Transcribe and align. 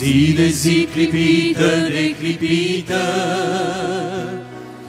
Zi 0.00 0.32
de 0.32 0.48
zi 0.48 0.88
clipită 0.92 1.66
de 1.66 2.14
clipită, 2.18 3.02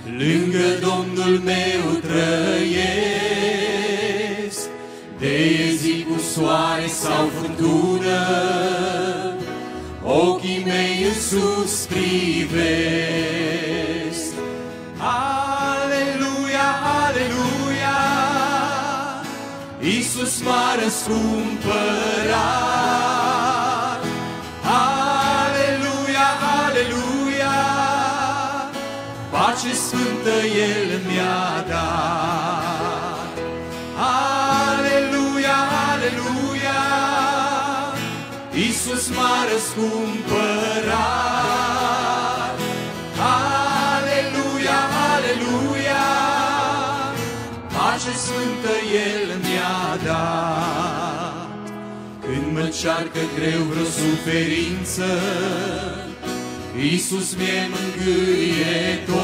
lângă 0.06 0.80
Domnul 0.82 1.42
meu 1.44 1.92
trăiesc. 2.08 2.80
De 5.20 5.28
e 5.28 5.76
zi 5.76 6.06
cu 6.10 6.20
soare 6.34 6.88
sau 6.88 7.30
fântână, 7.40 8.26
ochii 10.04 10.64
mei 10.66 11.04
în 11.04 11.14
sus 11.22 11.86
privesc. 11.86 12.50
Aleluia, 14.98 16.70
aleluia, 17.04 18.00
Iisus 19.82 20.42
m-a 20.42 20.76
răscumpărat. 20.84 23.11
Pace 29.62 29.76
sfântă 29.76 30.38
El 30.70 31.02
mi-a 31.08 31.66
dat. 31.68 33.38
Aleluia, 34.68 35.60
aleluia, 35.92 36.82
Iisus 38.54 39.10
m-a 39.10 39.38
răscumpărat. 39.52 41.00
Aleluia, 43.94 44.80
aleluia, 45.14 46.06
pace 47.74 48.12
sfântă 48.26 48.76
El 49.10 49.26
mi-a 49.42 49.98
dat. 50.06 51.50
Când 52.22 52.46
mă 52.58 52.66
cearcă 52.82 53.20
greu 53.36 53.62
vreo 53.62 53.84
suferință, 53.84 55.10
Iisus 56.82 57.36
mi-e 57.38 57.70
mângâietor. 57.74 59.22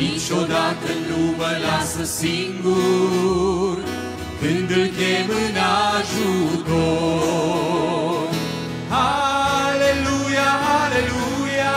Niciodată 0.00 0.90
nu 1.08 1.20
mă 1.36 1.50
lasă 1.66 2.04
singur, 2.04 3.74
când 4.40 4.70
îl 4.70 4.86
chem 4.86 5.28
în 5.28 5.56
ajutor. 5.96 7.06
Aleluia, 8.88 10.50
aleluia, 10.82 11.76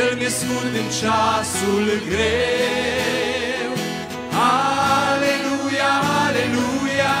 El 0.00 0.10
mi-e 0.16 0.28
scund 0.28 0.74
în 0.82 0.88
ceasul 0.98 1.86
greu. 2.08 3.72
Aleluia, 5.06 5.92
aleluia, 6.26 7.16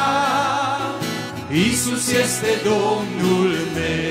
Iisus 1.52 2.04
este 2.08 2.50
Domnul 2.64 3.50
meu. 3.74 4.09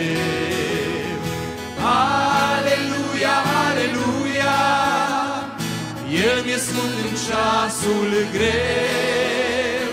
Mi-e 6.49 6.57
scund 6.57 6.95
în 7.05 7.13
ceasul 7.25 8.11
greu. 8.35 9.89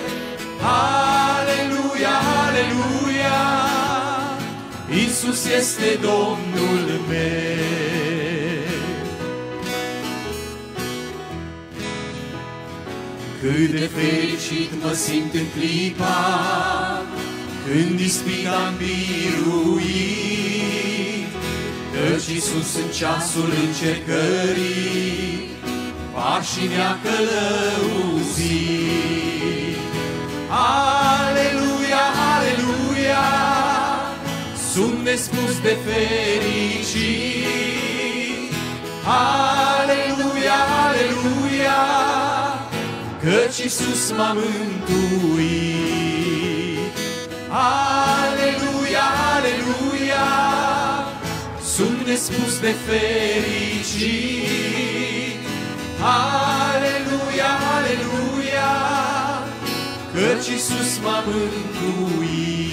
Aleluia, 0.60 2.16
aleluia, 2.46 3.40
Iisus 4.90 5.40
este 5.58 5.98
Domnul 6.00 6.84
meu. 7.08 7.74
Cât 13.40 13.70
de 13.70 13.90
fericit 13.94 14.70
mă 14.82 14.92
simt 14.92 15.34
în 15.34 15.46
clipa 15.56 16.20
Când 17.66 18.00
ispita-mi 18.00 18.76
biruit 18.78 19.96
Căci 21.92 22.26
Iisus 22.26 22.74
în 22.74 22.90
ceasul 22.92 23.52
încercării 23.66 25.55
Pașii 26.26 26.66
mi-a 26.66 26.92
călăuzit 27.02 28.56
Aleluia, 30.48 32.04
aleluia 32.34 33.26
Sunt 34.72 34.98
nespus 35.04 35.54
de 35.62 35.76
fericit 35.86 37.06
Aleluia, 39.04 40.58
aleluia 40.86 41.80
Căci 43.22 43.58
Iisus 43.58 44.10
m-a 44.16 44.32
mântuit. 44.32 45.56
Aleluia, 47.48 49.06
aleluia, 49.34 50.26
sunt 51.74 52.06
nespus 52.06 52.60
de 52.60 52.74
fericit. 52.86 54.16
Aleluia, 56.00 57.50
aleluia, 57.76 58.72
căci 60.12 60.48
Iisus 60.48 60.98
m-a 61.02 61.22
mântuit. 61.26 62.66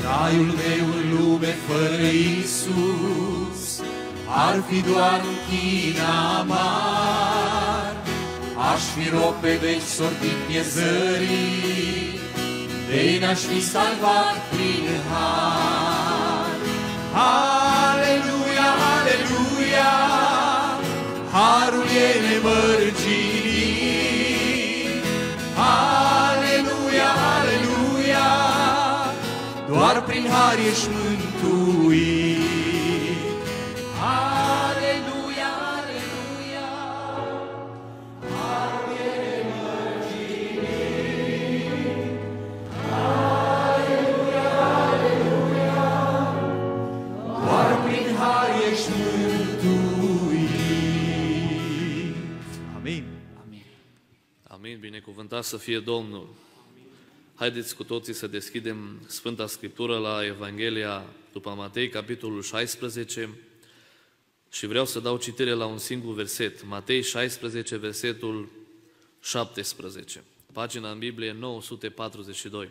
Traiul 0.00 0.46
meu 0.46 0.86
în 0.98 1.04
lume 1.16 1.56
fără 1.66 2.06
Iisus 2.06 3.82
ar 4.26 4.62
fi 4.68 4.80
doar 4.80 5.20
un 5.24 5.36
chin 5.48 5.96
amar. 6.38 7.96
Aș 8.72 8.80
fi 8.80 9.08
rob 9.10 9.34
pe 9.40 9.58
veci 9.60 9.88
sortit 9.96 10.38
miezării, 10.48 12.20
de 12.88 13.18
n-aș 13.20 13.38
fi 13.38 13.62
salvat 13.62 14.36
prin 14.50 14.86
har. 15.10 16.56
Aleluia, 17.12 17.57
harul 21.32 21.90
e 22.06 22.08
nemărginit. 22.26 23.88
Aleluia, 25.56 27.10
aleluia, 27.36 28.28
doar 29.68 29.96
prin 30.02 30.26
har 30.30 30.58
ești 30.70 30.88
mântuit. 30.94 32.38
Aleluia, 34.00 34.47
binecuvântat 54.88 55.44
să 55.44 55.56
fie 55.56 55.80
Domnul. 55.80 56.34
Haideți 57.34 57.76
cu 57.76 57.84
toții 57.84 58.12
să 58.12 58.26
deschidem 58.26 59.00
Sfânta 59.06 59.46
Scriptură 59.46 59.98
la 59.98 60.24
Evanghelia 60.24 61.06
după 61.32 61.50
Matei, 61.50 61.88
capitolul 61.88 62.42
16 62.42 63.38
și 64.50 64.66
vreau 64.66 64.86
să 64.86 65.00
dau 65.00 65.18
citire 65.18 65.52
la 65.52 65.66
un 65.66 65.78
singur 65.78 66.14
verset. 66.14 66.64
Matei 66.64 67.02
16, 67.02 67.76
versetul 67.76 68.50
17. 69.20 70.24
Pagina 70.52 70.90
în 70.90 70.98
Biblie 70.98 71.32
942. 71.32 72.70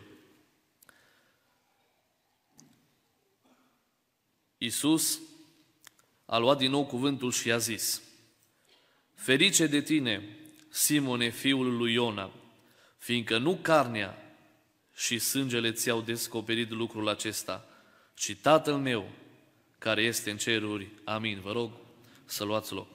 Iisus 4.58 5.20
a 6.24 6.38
luat 6.38 6.58
din 6.58 6.70
nou 6.70 6.86
cuvântul 6.86 7.32
și 7.32 7.52
a 7.52 7.58
zis, 7.58 8.02
Ferice 9.14 9.66
de 9.66 9.80
tine, 9.80 10.38
Simone, 10.78 11.30
fiul 11.30 11.76
lui 11.76 11.92
Iona, 11.92 12.30
fiindcă 12.98 13.38
nu 13.38 13.54
carnea 13.54 14.36
și 14.94 15.18
sângele 15.18 15.72
ți-au 15.72 16.00
descoperit 16.00 16.70
lucrul 16.70 17.08
acesta, 17.08 17.66
ci 18.14 18.36
Tatăl 18.36 18.76
meu 18.76 19.08
care 19.78 20.02
este 20.02 20.30
în 20.30 20.36
ceruri. 20.36 20.88
Amin. 21.04 21.40
Vă 21.40 21.52
rog 21.52 21.70
să 22.24 22.44
luați 22.44 22.72
loc. 22.72 22.88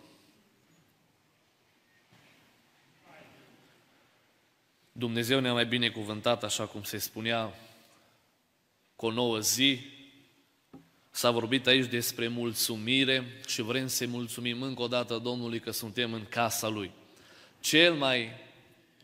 Dumnezeu 4.91 5.39
ne-a 5.39 5.53
mai 5.53 5.65
binecuvântat, 5.65 6.43
așa 6.43 6.65
cum 6.65 6.83
se 6.83 6.97
spunea, 6.97 7.53
cu 8.95 9.05
o 9.05 9.11
nouă 9.11 9.39
zi. 9.39 9.79
S-a 11.09 11.31
vorbit 11.31 11.67
aici 11.67 11.85
despre 11.89 12.27
mulțumire 12.27 13.41
și 13.47 13.61
vrem 13.61 13.87
să-i 13.87 14.07
mulțumim 14.07 14.61
încă 14.61 14.81
o 14.81 14.87
dată 14.87 15.17
Domnului 15.17 15.59
că 15.59 15.71
suntem 15.71 16.13
în 16.13 16.25
casa 16.25 16.67
Lui. 16.67 16.91
Cel 17.63 17.93
mai 17.93 18.31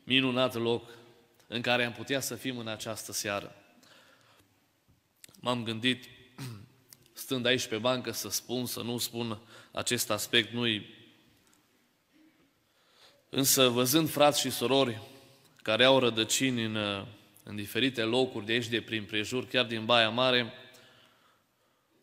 minunat 0.04 0.54
loc 0.54 0.90
în 1.48 1.62
care 1.62 1.86
am 1.86 1.92
putea 1.92 2.20
să 2.20 2.36
fim 2.36 2.58
în 2.58 2.68
această 2.68 3.12
seară. 3.12 3.56
M-am 5.40 5.64
gândit, 5.64 6.06
stând 7.14 7.46
aici 7.46 7.68
pe 7.68 7.78
bancă, 7.78 8.12
să 8.12 8.30
spun, 8.30 8.66
să 8.66 8.82
nu 8.82 8.98
spun 8.98 9.40
acest 9.72 10.10
aspect, 10.10 10.54
nu-i... 10.54 10.86
Însă, 13.30 13.68
văzând 13.68 14.10
frați 14.10 14.40
și 14.40 14.50
sorori 14.50 15.02
care 15.62 15.84
au 15.84 16.00
rădăcini 16.00 16.64
în, 16.64 17.06
în 17.44 17.56
diferite 17.56 18.02
locuri 18.02 18.46
de 18.46 18.52
aici, 18.52 18.68
de 18.68 18.82
prin 18.82 19.04
prejur, 19.04 19.48
chiar 19.48 19.66
din 19.66 19.86
Baia 19.86 20.10
Mare, 20.10 20.54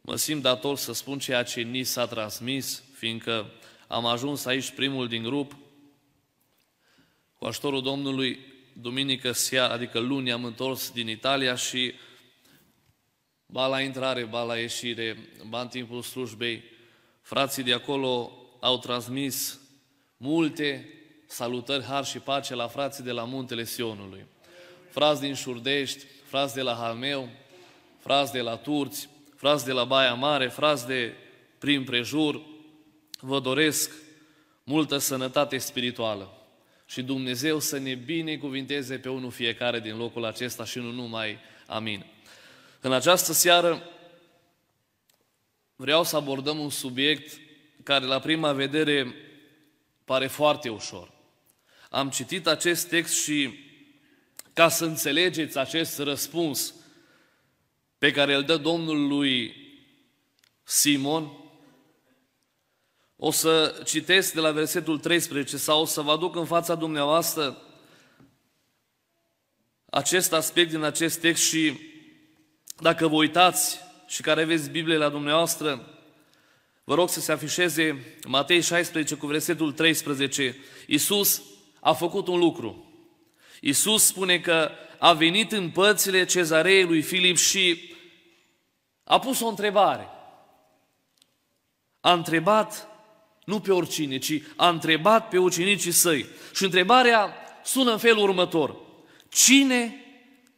mă 0.00 0.16
simt 0.16 0.42
dator 0.42 0.76
să 0.76 0.92
spun 0.92 1.18
ceea 1.18 1.42
ce 1.42 1.60
ni 1.60 1.82
s-a 1.82 2.06
transmis, 2.06 2.82
fiindcă 2.94 3.50
am 3.86 4.06
ajuns 4.06 4.44
aici 4.44 4.70
primul 4.70 5.08
din 5.08 5.22
grup, 5.22 5.64
cu 7.38 7.44
ajutorul 7.44 7.82
Domnului, 7.82 8.38
duminică 8.72 9.32
seara, 9.32 9.72
adică 9.72 9.98
luni, 9.98 10.32
am 10.32 10.44
întors 10.44 10.90
din 10.90 11.08
Italia 11.08 11.54
și 11.54 11.94
ba 13.46 13.66
la 13.66 13.80
intrare, 13.80 14.24
ba 14.24 14.42
la 14.42 14.56
ieșire, 14.56 15.28
ba 15.48 15.60
în 15.60 15.68
timpul 15.68 16.02
slujbei, 16.02 16.64
frații 17.22 17.62
de 17.62 17.72
acolo 17.72 18.32
au 18.60 18.78
transmis 18.78 19.60
multe 20.16 20.88
salutări, 21.26 21.84
har 21.84 22.04
și 22.04 22.18
pace 22.18 22.54
la 22.54 22.68
frații 22.68 23.04
de 23.04 23.10
la 23.10 23.24
Muntele 23.24 23.64
Sionului. 23.64 24.26
Frați 24.90 25.20
din 25.20 25.34
Șurdești, 25.34 26.04
frați 26.24 26.54
de 26.54 26.62
la 26.62 26.74
Halmeu, 26.74 27.28
frați 27.98 28.32
de 28.32 28.40
la 28.40 28.56
Turți, 28.56 29.08
frați 29.36 29.64
de 29.64 29.72
la 29.72 29.84
Baia 29.84 30.14
Mare, 30.14 30.48
frați 30.48 30.86
de 30.86 31.14
prin 31.58 31.84
prejur, 31.84 32.40
vă 33.20 33.40
doresc 33.40 33.90
multă 34.64 34.98
sănătate 34.98 35.58
spirituală 35.58 36.45
și 36.86 37.02
Dumnezeu 37.02 37.58
să 37.58 37.78
ne 37.78 37.94
binecuvinteze 37.94 38.98
pe 38.98 39.08
unul 39.08 39.30
fiecare 39.30 39.80
din 39.80 39.96
locul 39.96 40.24
acesta 40.24 40.64
și 40.64 40.78
nu 40.78 40.90
numai. 40.90 41.38
Amin. 41.66 42.06
În 42.80 42.92
această 42.92 43.32
seară 43.32 43.90
vreau 45.76 46.04
să 46.04 46.16
abordăm 46.16 46.58
un 46.58 46.70
subiect 46.70 47.40
care 47.82 48.04
la 48.04 48.18
prima 48.18 48.52
vedere 48.52 49.14
pare 50.04 50.26
foarte 50.26 50.68
ușor. 50.68 51.12
Am 51.90 52.10
citit 52.10 52.46
acest 52.46 52.88
text 52.88 53.22
și 53.22 53.50
ca 54.52 54.68
să 54.68 54.84
înțelegeți 54.84 55.58
acest 55.58 55.98
răspuns 55.98 56.74
pe 57.98 58.10
care 58.10 58.34
îl 58.34 58.42
dă 58.42 58.56
Domnul 58.56 59.06
lui 59.06 59.54
Simon, 60.62 61.45
o 63.16 63.30
să 63.30 63.82
citesc 63.84 64.32
de 64.32 64.40
la 64.40 64.50
versetul 64.50 64.98
13 64.98 65.56
sau 65.56 65.80
o 65.80 65.84
să 65.84 66.00
vă 66.00 66.10
aduc 66.10 66.36
în 66.36 66.44
fața 66.44 66.74
dumneavoastră 66.74 67.60
acest 69.90 70.32
aspect 70.32 70.70
din 70.70 70.82
acest 70.82 71.20
text 71.20 71.42
și 71.42 71.80
dacă 72.80 73.08
vă 73.08 73.14
uitați 73.14 73.78
și 74.06 74.22
care 74.22 74.42
aveți 74.42 74.70
Biblie 74.70 74.96
la 74.96 75.08
dumneavoastră, 75.08 75.88
vă 76.84 76.94
rog 76.94 77.08
să 77.08 77.20
se 77.20 77.32
afișeze 77.32 78.04
Matei 78.26 78.60
16 78.60 79.14
cu 79.14 79.26
versetul 79.26 79.72
13. 79.72 80.56
Iisus 80.86 81.42
a 81.80 81.92
făcut 81.92 82.26
un 82.26 82.38
lucru. 82.38 82.90
Iisus 83.60 84.04
spune 84.04 84.38
că 84.38 84.70
a 84.98 85.12
venit 85.12 85.52
în 85.52 85.70
pățile 85.70 86.24
cezarei 86.24 86.84
lui 86.84 87.02
Filip 87.02 87.36
și 87.36 87.94
a 89.04 89.18
pus 89.18 89.40
o 89.40 89.46
întrebare. 89.46 90.08
A 92.00 92.12
întrebat 92.12 92.88
nu 93.46 93.60
pe 93.60 93.72
oricine, 93.72 94.19
ci 94.19 94.43
a 94.56 94.69
întrebat 94.69 95.28
pe 95.28 95.38
ucenicii 95.38 95.90
săi. 95.90 96.26
Și 96.54 96.64
întrebarea 96.64 97.34
sună 97.64 97.93
în 97.93 97.98
felul 97.98 98.22
următor. 98.22 98.76
Cine 99.28 99.94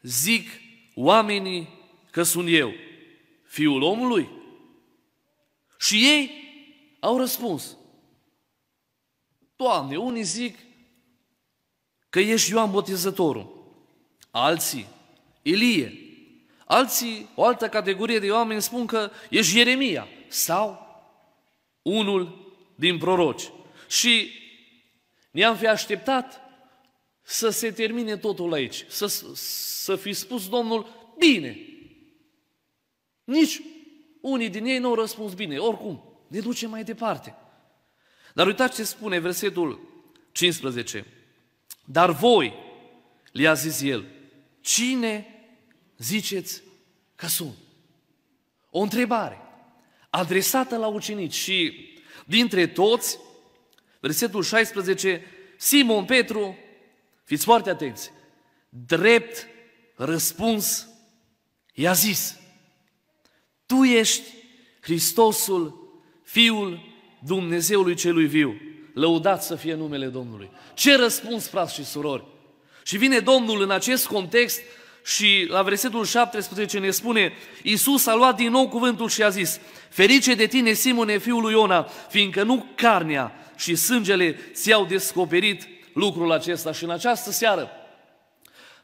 zic 0.02 0.49
oamenii 0.94 1.69
că 2.11 2.23
sunt 2.23 2.49
eu? 2.50 2.73
Fiul 3.44 3.82
omului? 3.82 4.29
Și 5.79 5.96
ei 5.96 6.31
au 7.00 7.19
răspuns. 7.19 7.76
Doamne, 9.56 9.96
unii 9.96 10.23
zic 10.23 10.58
că 12.08 12.20
ești 12.20 12.50
Ioan 12.50 12.70
Botezătorul, 12.70 13.75
alții 14.31 14.87
Ilie, 15.43 15.99
alții, 16.64 17.29
o 17.34 17.44
altă 17.44 17.69
categorie 17.69 18.19
de 18.19 18.31
oameni 18.31 18.62
spun 18.62 18.87
că 18.87 19.11
ești 19.31 19.56
Ieremia 19.56 20.08
sau 20.29 20.87
unul 21.82 22.47
din 22.78 22.98
proroci. 22.98 23.50
Și 23.88 24.30
ne-am 25.30 25.56
fi 25.56 25.66
așteptat 25.66 26.40
să 27.22 27.48
se 27.48 27.70
termine 27.70 28.16
totul 28.16 28.52
aici, 28.52 28.84
să, 28.88 29.06
să 29.34 29.96
fi 29.96 30.12
spus 30.12 30.48
Domnul, 30.48 31.14
bine. 31.19 31.58
Nici 33.25 33.60
unii 34.20 34.48
din 34.48 34.64
ei 34.64 34.78
nu 34.78 34.88
au 34.88 34.94
răspuns 34.94 35.34
bine, 35.34 35.58
oricum, 35.58 36.02
ne 36.26 36.40
ducem 36.40 36.70
mai 36.70 36.84
departe. 36.84 37.34
Dar 38.34 38.46
uitați 38.46 38.76
ce 38.76 38.84
spune 38.84 39.19
versetul 39.19 39.81
15. 40.32 41.06
Dar 41.84 42.10
voi, 42.10 42.54
le-a 43.32 43.54
zis 43.54 43.81
el, 43.81 44.04
cine 44.60 45.26
ziceți 45.96 46.62
că 47.14 47.26
sunt? 47.26 47.56
O 48.70 48.81
întrebare 48.81 49.38
adresată 50.10 50.76
la 50.76 50.86
ucenici 50.86 51.34
și 51.34 51.88
dintre 52.28 52.66
toți, 52.66 53.19
versetul 54.00 54.42
16, 54.42 55.25
Simon 55.56 56.04
Petru, 56.04 56.56
fiți 57.25 57.44
foarte 57.44 57.70
atenți, 57.70 58.10
drept 58.69 59.46
răspuns, 59.94 60.88
i-a 61.75 61.92
zis, 61.92 62.38
Tu 63.66 63.84
ești 63.84 64.22
Hristosul, 64.80 65.92
Fiul 66.22 66.80
Dumnezeului 67.25 67.94
celui 67.94 68.26
viu. 68.26 68.60
Lăudat 68.94 69.42
să 69.42 69.54
fie 69.54 69.74
numele 69.74 70.06
Domnului. 70.06 70.50
Ce 70.74 70.96
răspuns, 70.96 71.48
frați 71.48 71.74
și 71.74 71.84
surori! 71.84 72.24
Și 72.82 72.96
vine 72.96 73.19
Domnul 73.19 73.62
în 73.62 73.70
acest 73.70 74.06
context 74.06 74.60
și 75.08 75.46
la 75.49 75.62
versetul 75.62 76.05
17 76.05 76.78
ne 76.78 76.90
spune, 76.90 77.32
Iisus 77.62 78.06
a 78.06 78.14
luat 78.14 78.37
din 78.37 78.50
nou 78.50 78.69
cuvântul 78.69 79.08
și 79.08 79.22
a 79.22 79.28
zis, 79.28 79.60
Ferice 79.88 80.34
de 80.34 80.46
tine, 80.46 80.72
Simone, 80.72 81.19
fiul 81.19 81.43
lui 81.43 81.52
Iona, 81.52 81.82
fiindcă 82.08 82.43
nu 82.43 82.66
carnea 82.75 83.52
și 83.56 83.75
sângele 83.75 84.38
ți-au 84.52 84.84
descoperit 84.84 85.69
lucrul 85.93 86.32
acesta. 86.32 86.72
Și 86.72 86.84
în 86.84 86.90
această 86.90 87.31
seară 87.31 87.70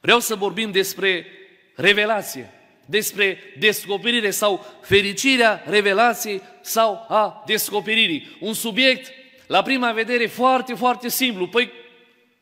vreau 0.01 0.21
să 0.21 0.35
vorbim 0.35 0.71
despre 0.71 1.27
revelație, 1.75 2.53
despre 2.87 3.39
descoperire 3.59 4.31
sau 4.31 4.67
fericirea 4.83 5.63
revelației 5.67 6.43
sau 6.61 7.07
a 7.09 7.43
descoperirii. 7.47 8.37
Un 8.41 8.55
subiect, 8.55 9.13
la 9.47 9.63
prima 9.63 9.93
vedere, 9.93 10.27
foarte, 10.27 10.75
foarte 10.75 11.09
simplu. 11.09 11.49
Păi 11.49 11.71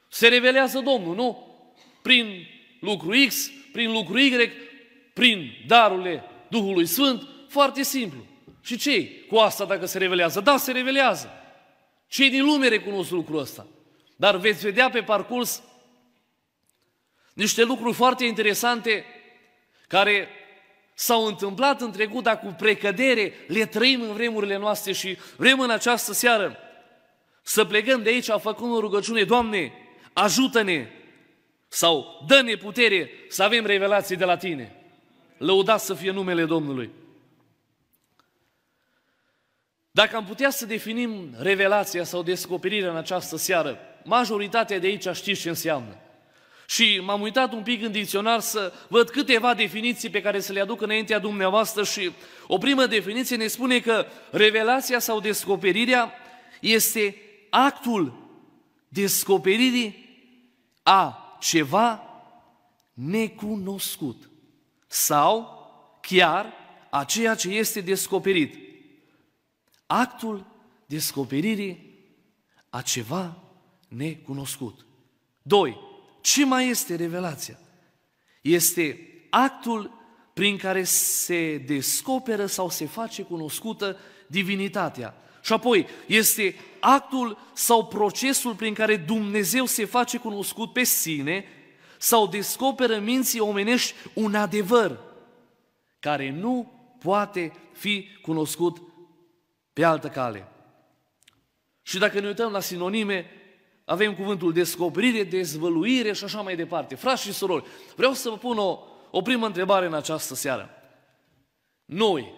se 0.09 0.29
revelează 0.29 0.79
Domnul, 0.79 1.15
nu? 1.15 1.57
Prin 2.03 2.47
lucru 2.81 3.15
X, 3.29 3.51
prin 3.73 3.93
lucru 3.93 4.19
Y, 4.19 4.53
prin 5.13 5.65
darurile 5.67 6.25
Duhului 6.49 6.87
Sfânt, 6.87 7.29
foarte 7.49 7.83
simplu. 7.83 8.27
Și 8.61 8.77
ce 8.77 9.11
cu 9.29 9.37
asta 9.37 9.65
dacă 9.65 9.87
se 9.87 9.99
revelează? 9.99 10.41
Da, 10.41 10.57
se 10.57 10.73
revelează. 10.73 11.31
Cei 12.09 12.31
din 12.31 12.45
lume 12.45 12.69
recunosc 12.69 13.11
lucrul 13.11 13.39
ăsta. 13.39 13.67
Dar 14.17 14.37
veți 14.37 14.63
vedea 14.63 14.91
pe 14.91 15.03
parcurs 15.03 15.63
niște 17.33 17.63
lucruri 17.63 17.95
foarte 17.95 18.25
interesante 18.25 19.05
care 19.89 20.29
s-au 20.95 21.27
întâmplat 21.27 21.81
în 21.81 21.93
trecut, 21.93 22.23
dar 22.23 22.39
cu 22.39 22.55
precădere 22.59 23.33
le 23.47 23.67
trăim 23.67 24.03
în 24.03 24.13
vremurile 24.13 24.57
noastre 24.57 24.93
și 24.93 25.19
vrem 25.37 25.61
în 25.61 25.71
această 25.71 26.13
seară 26.13 26.57
să 27.43 27.65
plecăm 27.65 28.03
de 28.03 28.09
aici 28.09 28.29
făcând 28.41 28.73
o 28.73 28.81
rugăciune, 28.81 29.25
Doamne, 29.25 29.73
ajută-ne 30.13 30.89
sau 31.73 32.25
dă-ne 32.27 32.57
putere 32.57 33.11
să 33.29 33.43
avem 33.43 33.67
revelații 33.67 34.17
de 34.17 34.25
la 34.25 34.37
Tine. 34.37 34.77
Lăudat 35.37 35.81
să 35.81 35.95
fie 35.95 36.11
numele 36.11 36.45
Domnului. 36.45 36.91
Dacă 39.91 40.17
am 40.17 40.25
putea 40.25 40.51
să 40.51 40.67
definim 40.67 41.35
revelația 41.39 42.05
sau 42.05 42.23
descoperirea 42.23 42.91
în 42.91 42.97
această 42.97 43.37
seară, 43.37 43.79
majoritatea 44.05 44.79
de 44.79 44.87
aici 44.87 45.09
știți 45.13 45.41
ce 45.41 45.49
înseamnă. 45.49 45.97
Și 46.67 47.01
m-am 47.05 47.21
uitat 47.21 47.53
un 47.53 47.63
pic 47.63 47.83
în 47.83 47.93
dicționar 47.93 48.41
să 48.41 48.73
văd 48.89 49.11
câteva 49.11 49.55
definiții 49.55 50.11
pe 50.11 50.23
care 50.23 50.41
să 50.41 50.53
le 50.53 50.61
aduc 50.61 50.81
înaintea 50.81 51.19
dumneavoastră 51.19 51.85
și 51.85 52.13
o 52.47 52.59
primă 52.59 52.87
definiție 52.87 53.37
ne 53.37 53.47
spune 53.47 53.81
că 53.81 54.07
revelația 54.31 54.99
sau 54.99 55.21
descoperirea 55.21 56.13
este 56.61 57.17
actul 57.51 58.31
descoperirii 58.89 60.11
a 60.83 61.22
ceva 61.43 62.03
necunoscut 62.93 64.31
sau 64.87 65.61
chiar 66.01 66.53
a 66.91 67.05
ceea 67.05 67.35
ce 67.35 67.49
este 67.49 67.81
descoperit. 67.81 68.57
Actul 69.87 70.47
descoperirii 70.87 72.01
a 72.71 72.83
ceva 72.83 73.43
necunoscut. 73.89 74.87
Doi, 75.43 75.79
ce 76.21 76.45
mai 76.45 76.69
este 76.69 76.95
revelația? 76.95 77.59
Este 78.43 78.99
actul 79.31 79.91
prin 80.33 80.57
care 80.57 80.85
se 80.85 81.59
descoperă 81.59 82.47
sau 82.47 82.71
se 82.71 82.87
face 82.87 83.23
cunoscută 83.23 83.97
divinitatea. 84.33 85.15
Și 85.43 85.53
apoi 85.53 85.87
este 86.07 86.55
actul 86.81 87.39
sau 87.53 87.87
procesul 87.87 88.55
prin 88.55 88.75
care 88.75 88.97
Dumnezeu 88.97 89.67
se 89.67 89.85
face 89.85 90.19
cunoscut 90.19 90.73
pe 90.73 90.83
sine 90.83 91.45
sau 91.99 92.27
descoperă 92.27 92.99
minții 92.99 93.41
omenești 93.41 93.95
un 94.15 94.35
adevăr 94.35 94.99
care 96.01 96.31
nu 96.31 96.73
poate 97.03 97.53
fi 97.73 98.09
cunoscut 98.23 98.79
pe 99.73 99.85
altă 99.85 100.09
cale. 100.09 100.49
Și 101.83 101.99
dacă 101.99 102.21
ne 102.21 102.27
uităm 102.27 102.53
la 102.53 102.61
sinonime, 102.61 103.27
avem 103.85 104.15
cuvântul 104.15 104.53
descoperire, 104.53 105.25
dezvăluire 105.25 106.13
și 106.13 106.25
așa 106.25 106.41
mai 106.41 106.57
departe. 106.57 106.95
Frați 106.95 107.23
și 107.23 107.33
surori, 107.33 107.65
vreau 107.97 108.13
să 108.13 108.29
vă 108.29 108.37
pun 108.37 108.59
o, 108.59 108.79
o 109.11 109.23
primă 109.23 109.47
întrebare 109.47 109.87
în 109.87 109.95
această 109.95 110.35
seară. 110.35 110.71
Noi, 111.85 112.33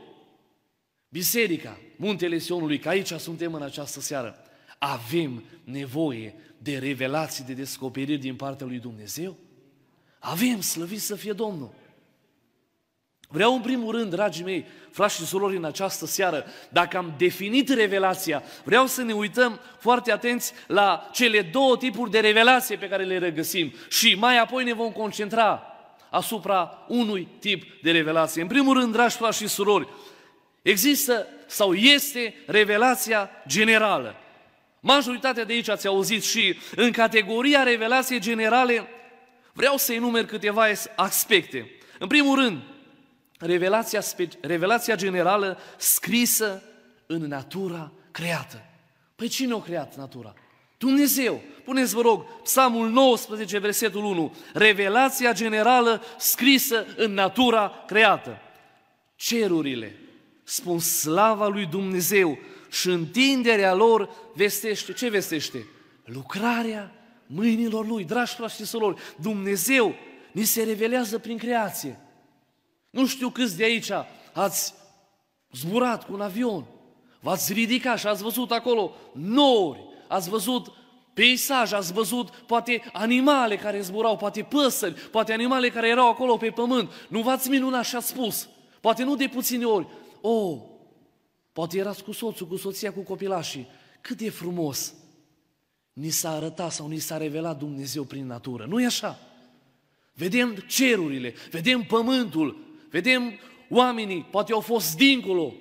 Biserica, 1.14 1.78
Muntele 1.96 2.38
Sionului, 2.38 2.78
că 2.78 2.88
aici 2.88 3.12
suntem 3.12 3.54
în 3.54 3.62
această 3.62 4.00
seară, 4.00 4.36
avem 4.78 5.44
nevoie 5.64 6.34
de 6.58 6.78
revelații, 6.78 7.44
de 7.44 7.52
descoperiri 7.52 8.20
din 8.20 8.36
partea 8.36 8.66
lui 8.66 8.78
Dumnezeu? 8.78 9.36
Avem, 10.18 10.60
slăvit 10.60 11.00
să 11.00 11.14
fie 11.14 11.32
Domnul! 11.32 11.74
Vreau 13.28 13.54
în 13.54 13.60
primul 13.60 13.96
rând, 13.96 14.10
dragii 14.10 14.44
mei, 14.44 14.66
frați 14.90 15.14
și 15.14 15.26
surori, 15.26 15.56
în 15.56 15.64
această 15.64 16.06
seară, 16.06 16.44
dacă 16.68 16.96
am 16.96 17.14
definit 17.18 17.68
revelația, 17.68 18.42
vreau 18.64 18.86
să 18.86 19.02
ne 19.02 19.12
uităm 19.12 19.60
foarte 19.78 20.12
atenți 20.12 20.52
la 20.66 21.10
cele 21.12 21.42
două 21.42 21.76
tipuri 21.76 22.10
de 22.10 22.20
revelație 22.20 22.76
pe 22.76 22.88
care 22.88 23.04
le 23.04 23.18
regăsim 23.18 23.72
și 23.88 24.14
mai 24.14 24.38
apoi 24.38 24.64
ne 24.64 24.72
vom 24.72 24.92
concentra 24.92 25.62
asupra 26.10 26.84
unui 26.88 27.28
tip 27.38 27.82
de 27.82 27.90
revelație. 27.90 28.42
În 28.42 28.48
primul 28.48 28.78
rând, 28.78 28.92
dragi 28.92 29.16
frați 29.16 29.38
și 29.38 29.48
surori, 29.48 29.88
există 30.64 31.26
sau 31.46 31.74
este 31.74 32.34
revelația 32.46 33.30
generală. 33.46 34.16
Majoritatea 34.80 35.44
de 35.44 35.52
aici 35.52 35.68
ați 35.68 35.86
auzit 35.86 36.24
și 36.24 36.58
în 36.76 36.92
categoria 36.92 37.62
revelație 37.62 38.18
generale 38.18 38.88
vreau 39.52 39.76
să 39.76 39.92
enumer 39.92 40.24
câteva 40.24 40.64
aspecte. 40.96 41.70
În 41.98 42.08
primul 42.08 42.38
rând, 42.38 42.62
revelația, 43.38 44.00
revelația 44.40 44.94
generală 44.94 45.58
scrisă 45.76 46.62
în 47.06 47.26
natura 47.26 47.92
creată. 48.10 48.64
Păi 49.16 49.28
cine 49.28 49.54
a 49.54 49.60
creat 49.60 49.96
natura? 49.96 50.34
Dumnezeu. 50.78 51.40
Puneți, 51.64 51.94
vă 51.94 52.00
rog, 52.00 52.42
Psalmul 52.42 52.88
19, 52.88 53.58
versetul 53.58 54.04
1. 54.04 54.36
Revelația 54.52 55.32
generală 55.32 56.02
scrisă 56.18 56.86
în 56.96 57.12
natura 57.12 57.84
creată. 57.86 58.38
Cerurile 59.16 59.98
spun 60.44 60.78
slava 60.78 61.48
lui 61.48 61.66
Dumnezeu 61.66 62.38
și 62.70 62.88
întinderea 62.88 63.74
lor 63.74 64.10
vestește. 64.34 64.92
Ce 64.92 65.08
vestește? 65.08 65.66
Lucrarea 66.04 66.92
mâinilor 67.26 67.86
lui. 67.86 68.04
Dragi 68.04 68.34
frați 68.34 68.54
și 68.54 68.64
sorori, 68.64 69.00
Dumnezeu 69.20 69.94
ni 70.32 70.44
se 70.44 70.62
revelează 70.62 71.18
prin 71.18 71.38
creație. 71.38 72.00
Nu 72.90 73.06
știu 73.06 73.30
câți 73.30 73.56
de 73.56 73.64
aici 73.64 73.90
ați 74.32 74.74
zburat 75.52 76.04
cu 76.06 76.12
un 76.12 76.20
avion, 76.20 76.64
v-ați 77.20 77.52
ridicat 77.52 77.98
și 77.98 78.06
ați 78.06 78.22
văzut 78.22 78.50
acolo 78.50 78.92
nori, 79.12 79.84
ați 80.08 80.28
văzut 80.28 80.72
peisaj, 81.14 81.72
ați 81.72 81.92
văzut 81.92 82.28
poate 82.28 82.82
animale 82.92 83.56
care 83.56 83.80
zburau, 83.80 84.16
poate 84.16 84.42
păsări, 84.42 84.94
poate 84.94 85.32
animale 85.32 85.68
care 85.68 85.88
erau 85.88 86.08
acolo 86.08 86.36
pe 86.36 86.50
pământ. 86.50 86.90
Nu 87.08 87.20
v-ați 87.20 87.50
minunat 87.50 87.84
și 87.84 87.96
ați 87.96 88.08
spus, 88.08 88.48
poate 88.80 89.02
nu 89.02 89.16
de 89.16 89.26
puține 89.26 89.64
ori, 89.64 89.86
oh, 90.28 90.62
poate 91.52 91.78
erați 91.78 92.04
cu 92.04 92.12
soțul, 92.12 92.46
cu 92.46 92.56
soția, 92.56 92.92
cu 92.92 93.00
copilașii, 93.00 93.66
cât 94.00 94.16
de 94.16 94.30
frumos 94.30 94.94
ni 95.92 96.10
s-a 96.10 96.30
arătat 96.30 96.72
sau 96.72 96.88
ni 96.88 96.98
s-a 96.98 97.16
revelat 97.16 97.58
Dumnezeu 97.58 98.04
prin 98.04 98.26
natură. 98.26 98.66
Nu 98.68 98.80
e 98.80 98.86
așa? 98.86 99.18
Vedem 100.12 100.54
cerurile, 100.66 101.34
vedem 101.50 101.82
pământul, 101.82 102.64
Vedem 102.94 103.38
oamenii, 103.68 104.26
poate 104.30 104.52
au 104.52 104.60
fost 104.60 104.96
dincolo, 104.96 105.54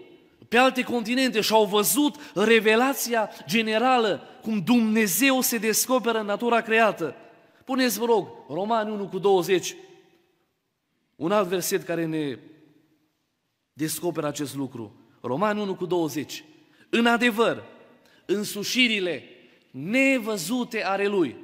pe 0.48 0.58
alte 0.58 0.84
continente 0.84 1.42
și 1.42 1.54
au 1.54 1.66
văzut 1.66 2.16
revelația 2.34 3.30
generală, 3.48 4.22
cum 4.42 4.60
Dumnezeu 4.60 5.42
se 5.42 5.58
descoperă 5.58 6.20
în 6.20 6.26
natura 6.26 6.62
creată. 6.62 7.16
Puneți, 7.66 8.00
vă 8.00 8.06
rog, 8.06 8.28
Romani 8.50 8.92
1 8.92 9.08
cu 9.08 9.20
20, 9.20 9.76
un 11.16 11.32
alt 11.32 11.48
verset 11.48 11.84
care 11.84 12.06
ne 12.06 12.38
descoperă 13.74 14.28
acest 14.28 14.56
lucru. 14.56 14.96
Romani 15.22 15.62
1 15.62 15.76
cu 15.76 15.86
20. 15.86 16.44
În 16.90 17.06
adevăr, 17.06 17.64
însușirile 18.26 19.24
nevăzute 19.72 20.84
ale 20.84 21.08
Lui, 21.08 21.36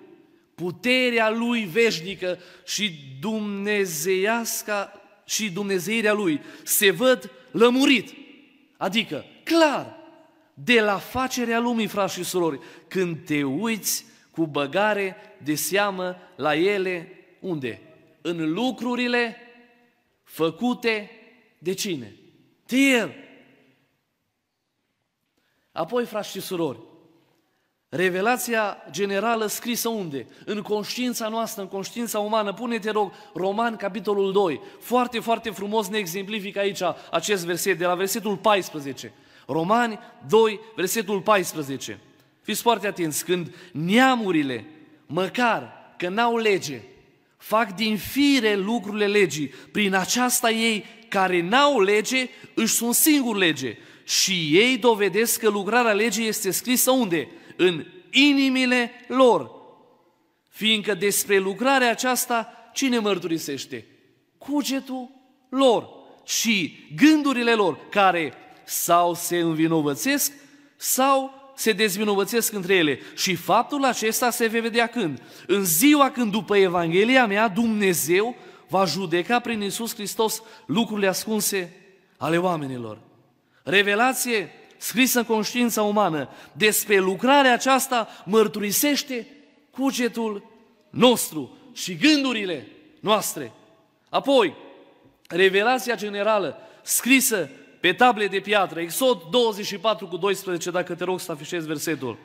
puterea 0.56 1.30
Lui 1.30 1.64
veșnică 1.64 2.40
și 2.66 2.92
dumnezeiasca 3.20 5.02
și 5.26 5.52
Dumnezeirea 5.52 6.14
Lui 6.14 6.42
se 6.64 6.92
văd 6.92 7.32
lămurit. 7.52 8.14
Adică, 8.78 9.26
clar, 9.44 9.98
de 10.54 10.82
la 10.82 10.98
facerea 10.98 11.60
lumii, 11.60 11.88
frați 11.88 12.14
și 12.14 12.24
surori, 12.24 12.60
când 12.88 13.26
te 13.26 13.44
uiți 13.44 14.06
cu 14.32 14.48
băgare 14.48 15.16
de 15.44 15.56
seamă 15.56 16.16
la 16.36 16.56
ele, 16.56 17.12
unde? 17.40 17.82
În 18.22 18.54
lucrurile 18.54 19.38
făcute 20.24 21.12
de 21.60 21.74
cine? 21.74 22.16
De 22.66 22.78
El. 22.78 23.14
Apoi, 25.72 26.06
frați 26.06 26.30
și 26.30 26.42
surori, 26.42 26.80
Revelația 27.90 28.78
generală 28.92 29.48
scrisă 29.48 29.90
unde? 29.90 30.28
În 30.46 30.62
conștiința 30.62 31.28
noastră, 31.28 31.62
în 31.62 31.68
conștiința 31.68 32.20
umană. 32.20 32.54
Pune-te, 32.54 32.92
rog, 32.92 33.12
Roman, 33.34 33.76
capitolul 33.76 34.32
2. 34.32 34.62
Foarte, 34.80 35.20
foarte 35.20 35.50
frumos 35.50 35.88
ne 35.88 35.98
exemplifică 35.98 36.60
aici 36.60 36.82
acest 37.12 37.46
verset, 37.46 37.78
de 37.78 37.86
la 37.86 37.96
versetul 37.96 38.38
14. 38.38 39.14
Romani 39.48 40.00
2, 40.28 40.60
versetul 40.76 41.22
14. 41.22 42.00
Fiți 42.42 42.62
foarte 42.62 42.88
atenți, 42.88 43.26
când 43.26 43.56
neamurile, 43.72 44.66
măcar 45.06 45.74
că 45.98 46.10
n-au 46.10 46.38
lege, 46.38 46.82
fac 47.38 47.76
din 47.76 47.98
fire 47.98 48.56
lucrurile 48.56 49.08
legii, 49.08 49.48
prin 49.48 49.94
aceasta 49.94 50.50
ei 50.50 50.86
care 51.10 51.42
n-au 51.42 51.82
lege, 51.82 52.30
își 52.54 52.74
sunt 52.74 52.94
singur 52.94 53.38
lege. 53.38 53.78
Și 54.04 54.50
ei 54.52 54.78
dovedesc 54.78 55.40
că 55.40 55.50
lucrarea 55.50 55.94
legii 55.94 56.28
este 56.28 56.52
scrisă 56.52 56.92
unde? 56.92 57.28
în 57.60 57.86
inimile 58.12 58.92
lor. 59.08 59.52
Fiindcă 60.50 60.94
despre 60.94 61.38
lucrarea 61.38 61.90
aceasta 61.90 62.54
cine 62.74 63.00
mărturisește? 63.00 63.86
Cugetul 64.38 65.10
lor 65.50 65.90
și 66.26 66.88
gândurile 66.96 67.54
lor 67.54 67.80
care 67.90 68.34
sau 68.64 69.14
se 69.14 69.38
învinovățesc 69.38 70.32
sau 70.76 71.52
se 71.56 71.72
dezvinovățesc 71.72 72.54
între 72.54 72.76
ele. 72.76 73.00
Și 73.16 73.36
faptul 73.36 73.84
acesta 73.84 74.30
se 74.30 74.46
vede 74.46 74.60
vedea 74.60 74.88
când? 74.88 75.22
În 75.48 75.66
ziua 75.66 76.12
când 76.12 76.32
după 76.32 76.58
Evanghelia 76.58 77.26
mea 77.26 77.48
Dumnezeu 77.48 78.36
va 78.70 78.86
judeca 78.86 79.40
prin 79.40 79.62
Isus 79.62 79.94
Hristos 79.94 80.42
lucrurile 80.66 81.08
ascunse 81.08 81.76
ale 82.18 82.38
oamenilor. 82.38 83.00
Revelație 83.64 84.52
scrisă 84.78 85.20
în 85.20 85.26
conștiința 85.26 85.82
umană, 85.82 86.30
despre 86.52 86.98
lucrarea 86.98 87.54
aceasta 87.54 88.08
mărturisește 88.26 89.28
cugetul 89.72 90.44
nostru 90.90 91.58
și 91.74 91.96
gândurile 91.96 92.68
noastre. 93.00 93.52
Apoi, 94.10 94.56
revelația 95.28 95.96
generală 95.96 96.58
scrisă 96.82 97.50
pe 97.80 97.94
table 97.94 98.28
de 98.28 98.40
piatră, 98.40 98.80
Exod 98.80 99.22
24 99.32 100.08
cu 100.08 100.18
12, 100.18 100.72
dacă 100.72 100.96
te 100.96 101.04
rog 101.04 101.20
să 101.20 101.32
afișezi 101.32 101.68
versetul. 101.68 102.18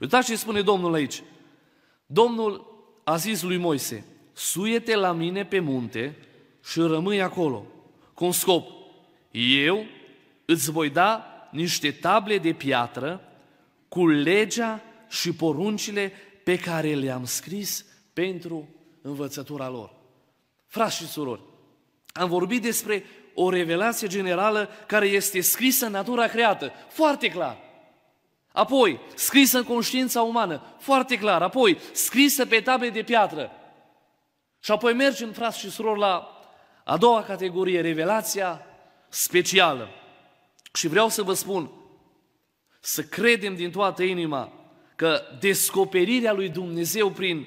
Uitați 0.00 0.28
ce 0.28 0.36
spune 0.36 0.60
Domnul 0.62 0.94
aici. 0.94 1.22
Domnul 2.06 2.66
a 3.04 3.16
zis 3.16 3.42
lui 3.42 3.56
Moise, 3.56 4.04
suiete 4.40 4.94
la 4.94 5.12
mine 5.12 5.44
pe 5.44 5.58
munte 5.58 6.16
și 6.64 6.80
rămâi 6.80 7.22
acolo, 7.22 7.66
cu 8.14 8.24
un 8.24 8.32
scop. 8.32 8.68
Eu 9.64 9.84
îți 10.44 10.70
voi 10.70 10.90
da 10.90 11.24
niște 11.50 11.90
table 11.90 12.38
de 12.38 12.52
piatră 12.52 13.20
cu 13.88 14.08
legea 14.08 14.82
și 15.08 15.32
poruncile 15.32 16.12
pe 16.44 16.58
care 16.58 16.94
le-am 16.94 17.24
scris 17.24 17.84
pentru 18.12 18.68
învățătura 19.02 19.68
lor. 19.68 19.92
Frați 20.66 20.96
și 20.96 21.06
surori, 21.06 21.40
am 22.12 22.28
vorbit 22.28 22.62
despre 22.62 23.04
o 23.34 23.50
revelație 23.50 24.08
generală 24.08 24.68
care 24.86 25.06
este 25.06 25.40
scrisă 25.40 25.86
în 25.86 25.92
natura 25.92 26.26
creată, 26.26 26.72
foarte 26.88 27.28
clar. 27.28 27.56
Apoi, 28.52 29.00
scrisă 29.14 29.58
în 29.58 29.64
conștiința 29.64 30.22
umană, 30.22 30.62
foarte 30.78 31.18
clar. 31.18 31.42
Apoi, 31.42 31.78
scrisă 31.92 32.46
pe 32.46 32.60
table 32.60 32.88
de 32.88 33.02
piatră. 33.02 33.50
Și 34.60 34.70
apoi 34.70 34.92
mergem, 34.92 35.32
frați 35.32 35.58
și 35.58 35.70
surori, 35.70 35.98
la 35.98 36.40
a 36.84 36.96
doua 36.96 37.22
categorie, 37.22 37.80
revelația 37.80 38.66
specială. 39.08 39.88
Și 40.72 40.88
vreau 40.88 41.08
să 41.08 41.22
vă 41.22 41.32
spun, 41.34 41.70
să 42.80 43.02
credem 43.02 43.54
din 43.54 43.70
toată 43.70 44.02
inima 44.02 44.52
că 44.96 45.22
descoperirea 45.40 46.32
lui 46.32 46.48
Dumnezeu 46.48 47.10
prin 47.10 47.46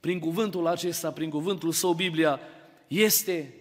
prin 0.00 0.18
cuvântul 0.18 0.66
acesta, 0.66 1.12
prin 1.12 1.30
cuvântul 1.30 1.72
său, 1.72 1.92
Biblia, 1.92 2.40
este 2.86 3.54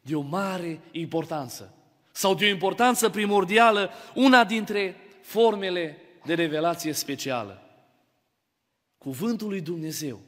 de 0.00 0.14
o 0.14 0.20
mare 0.20 0.80
importanță. 0.90 1.74
Sau 2.12 2.34
de 2.34 2.44
o 2.44 2.48
importanță 2.48 3.10
primordială, 3.10 3.90
una 4.14 4.44
dintre 4.44 4.96
formele 5.22 5.98
de 6.24 6.34
revelație 6.34 6.92
specială. 6.92 7.62
Cuvântul 8.98 9.48
lui 9.48 9.60
Dumnezeu 9.60 10.20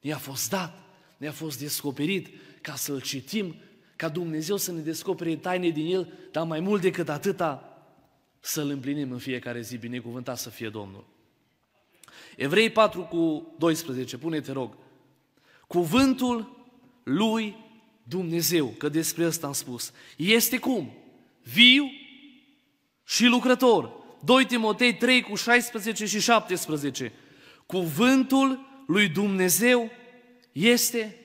ne-a 0.00 0.16
fost 0.16 0.50
dat, 0.50 0.78
ne-a 1.18 1.32
fost 1.32 1.58
descoperit 1.58 2.28
ca 2.60 2.74
să-l 2.74 3.00
citim, 3.00 3.54
ca 3.96 4.08
Dumnezeu 4.08 4.56
să 4.56 4.72
ne 4.72 4.80
descopere 4.80 5.36
taine 5.36 5.68
din 5.68 5.94
el, 5.94 6.12
dar 6.30 6.46
mai 6.46 6.60
mult 6.60 6.80
decât 6.80 7.08
atâta, 7.08 7.78
să-l 8.40 8.70
împlinim 8.70 9.12
în 9.12 9.18
fiecare 9.18 9.60
zi, 9.60 9.76
binecuvântat 9.76 10.38
să 10.38 10.50
fie 10.50 10.68
Domnul. 10.68 11.06
Evrei 12.36 12.70
4 12.70 13.00
cu 13.00 13.54
12, 13.58 14.18
pune-te 14.18 14.52
rog. 14.52 14.76
Cuvântul 15.66 16.66
lui 17.02 17.56
Dumnezeu, 18.02 18.66
că 18.66 18.88
despre 18.88 19.26
ăsta 19.26 19.46
am 19.46 19.52
spus, 19.52 19.92
este 20.16 20.58
cum? 20.58 20.92
Viu 21.42 21.84
și 23.04 23.26
lucrător. 23.26 23.92
2 24.24 24.46
Timotei 24.46 24.94
3 24.94 25.22
cu 25.22 25.34
16 25.34 26.06
și 26.06 26.20
17. 26.20 27.12
Cuvântul 27.66 28.66
lui 28.86 29.08
Dumnezeu 29.08 29.90
este 30.58 31.16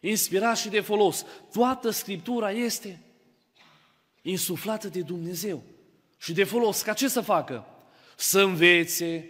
inspirat 0.00 0.58
și 0.58 0.68
de 0.68 0.80
folos. 0.80 1.24
Toată 1.52 1.90
Scriptura 1.90 2.50
este 2.50 3.00
insuflată 4.22 4.88
de 4.88 5.00
Dumnezeu 5.00 5.62
și 6.18 6.32
de 6.32 6.44
folos. 6.44 6.82
Ca 6.82 6.92
ce 6.92 7.08
să 7.08 7.20
facă? 7.20 7.66
Să 8.16 8.40
învețe, 8.40 9.28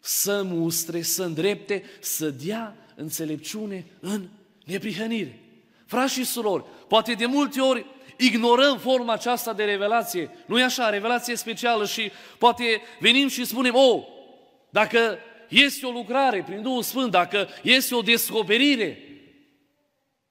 să 0.00 0.42
mustre, 0.42 1.02
să 1.02 1.22
îndrepte, 1.22 1.82
să 2.00 2.30
dea 2.30 2.76
înțelepciune 2.94 3.86
în 4.00 4.28
neprihănire. 4.64 5.38
Frați 5.86 6.12
și 6.12 6.24
surori, 6.24 6.64
poate 6.88 7.12
de 7.12 7.26
multe 7.26 7.60
ori 7.60 7.86
ignorăm 8.16 8.78
forma 8.78 9.12
aceasta 9.12 9.52
de 9.52 9.64
revelație. 9.64 10.30
Nu 10.46 10.58
e 10.58 10.62
așa, 10.62 10.90
revelație 10.90 11.36
specială 11.36 11.86
și 11.86 12.10
poate 12.38 12.64
venim 13.00 13.28
și 13.28 13.44
spunem, 13.44 13.74
oh, 13.74 14.02
dacă 14.70 15.18
este 15.62 15.86
o 15.86 15.90
lucrare 15.90 16.42
prin 16.46 16.62
Duhul 16.62 16.82
Sfânt, 16.82 17.10
dacă 17.10 17.48
este 17.62 17.94
o 17.94 18.00
descoperire, 18.00 18.98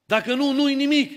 dacă 0.06 0.34
nu, 0.34 0.52
nu-i 0.52 0.76
nimic. 0.76 1.12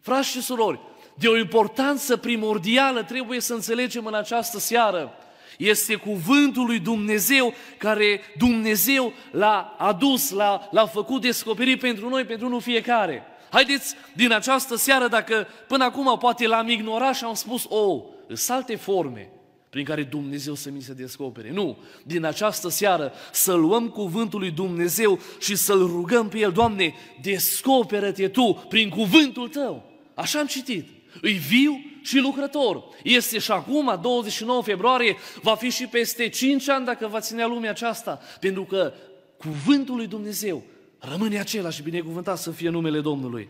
Frați 0.00 0.28
și 0.28 0.42
surori, 0.42 0.80
de 1.14 1.28
o 1.28 1.36
importanță 1.36 2.16
primordială 2.16 3.02
trebuie 3.02 3.40
să 3.40 3.54
înțelegem 3.54 4.06
în 4.06 4.14
această 4.14 4.58
seară. 4.58 5.12
Este 5.58 5.94
cuvântul 5.94 6.66
lui 6.66 6.78
Dumnezeu 6.78 7.54
care 7.78 8.20
Dumnezeu 8.38 9.12
l-a 9.30 9.76
adus, 9.78 10.30
l-a, 10.30 10.68
l-a 10.70 10.86
făcut 10.86 11.20
descoperit 11.20 11.80
pentru 11.80 12.08
noi, 12.08 12.24
pentru 12.24 12.48
nu 12.48 12.58
fiecare. 12.58 13.22
Haideți 13.50 13.94
din 14.12 14.32
această 14.32 14.76
seară, 14.76 15.08
dacă 15.08 15.46
până 15.68 15.84
acum 15.84 16.18
poate 16.18 16.46
l-am 16.46 16.68
ignorat 16.68 17.14
și 17.14 17.24
am 17.24 17.34
spus, 17.34 17.64
o, 17.68 17.76
oh, 17.76 18.02
sunt 18.26 18.56
alte 18.56 18.76
forme 18.76 19.30
prin 19.72 19.84
care 19.84 20.02
Dumnezeu 20.02 20.54
să 20.54 20.70
mi 20.70 20.80
se 20.80 20.92
descopere. 20.92 21.50
Nu, 21.50 21.78
din 22.02 22.24
această 22.24 22.68
seară 22.68 23.12
să 23.32 23.52
luăm 23.52 23.88
cuvântul 23.88 24.38
lui 24.38 24.50
Dumnezeu 24.50 25.18
și 25.40 25.56
să-L 25.56 25.86
rugăm 25.86 26.28
pe 26.28 26.38
El, 26.38 26.52
Doamne, 26.52 26.94
descoperă-te 27.22 28.28
Tu 28.28 28.64
prin 28.68 28.88
cuvântul 28.88 29.48
Tău. 29.48 29.90
Așa 30.14 30.38
am 30.38 30.46
citit. 30.46 30.88
Îi 31.20 31.32
viu 31.32 31.84
și 32.02 32.18
lucrător. 32.18 32.84
Este 33.02 33.38
și 33.38 33.50
acum, 33.50 33.98
29 34.02 34.62
februarie, 34.62 35.16
va 35.42 35.54
fi 35.54 35.70
și 35.70 35.86
peste 35.86 36.28
5 36.28 36.68
ani 36.68 36.84
dacă 36.84 37.06
va 37.06 37.20
ținea 37.20 37.46
lumea 37.46 37.70
aceasta, 37.70 38.20
pentru 38.40 38.64
că 38.64 38.92
cuvântul 39.36 39.96
lui 39.96 40.06
Dumnezeu 40.06 40.62
rămâne 40.98 41.38
același 41.38 41.76
și 41.76 41.82
binecuvântat 41.82 42.38
să 42.38 42.50
fie 42.50 42.68
numele 42.68 43.00
Domnului. 43.00 43.48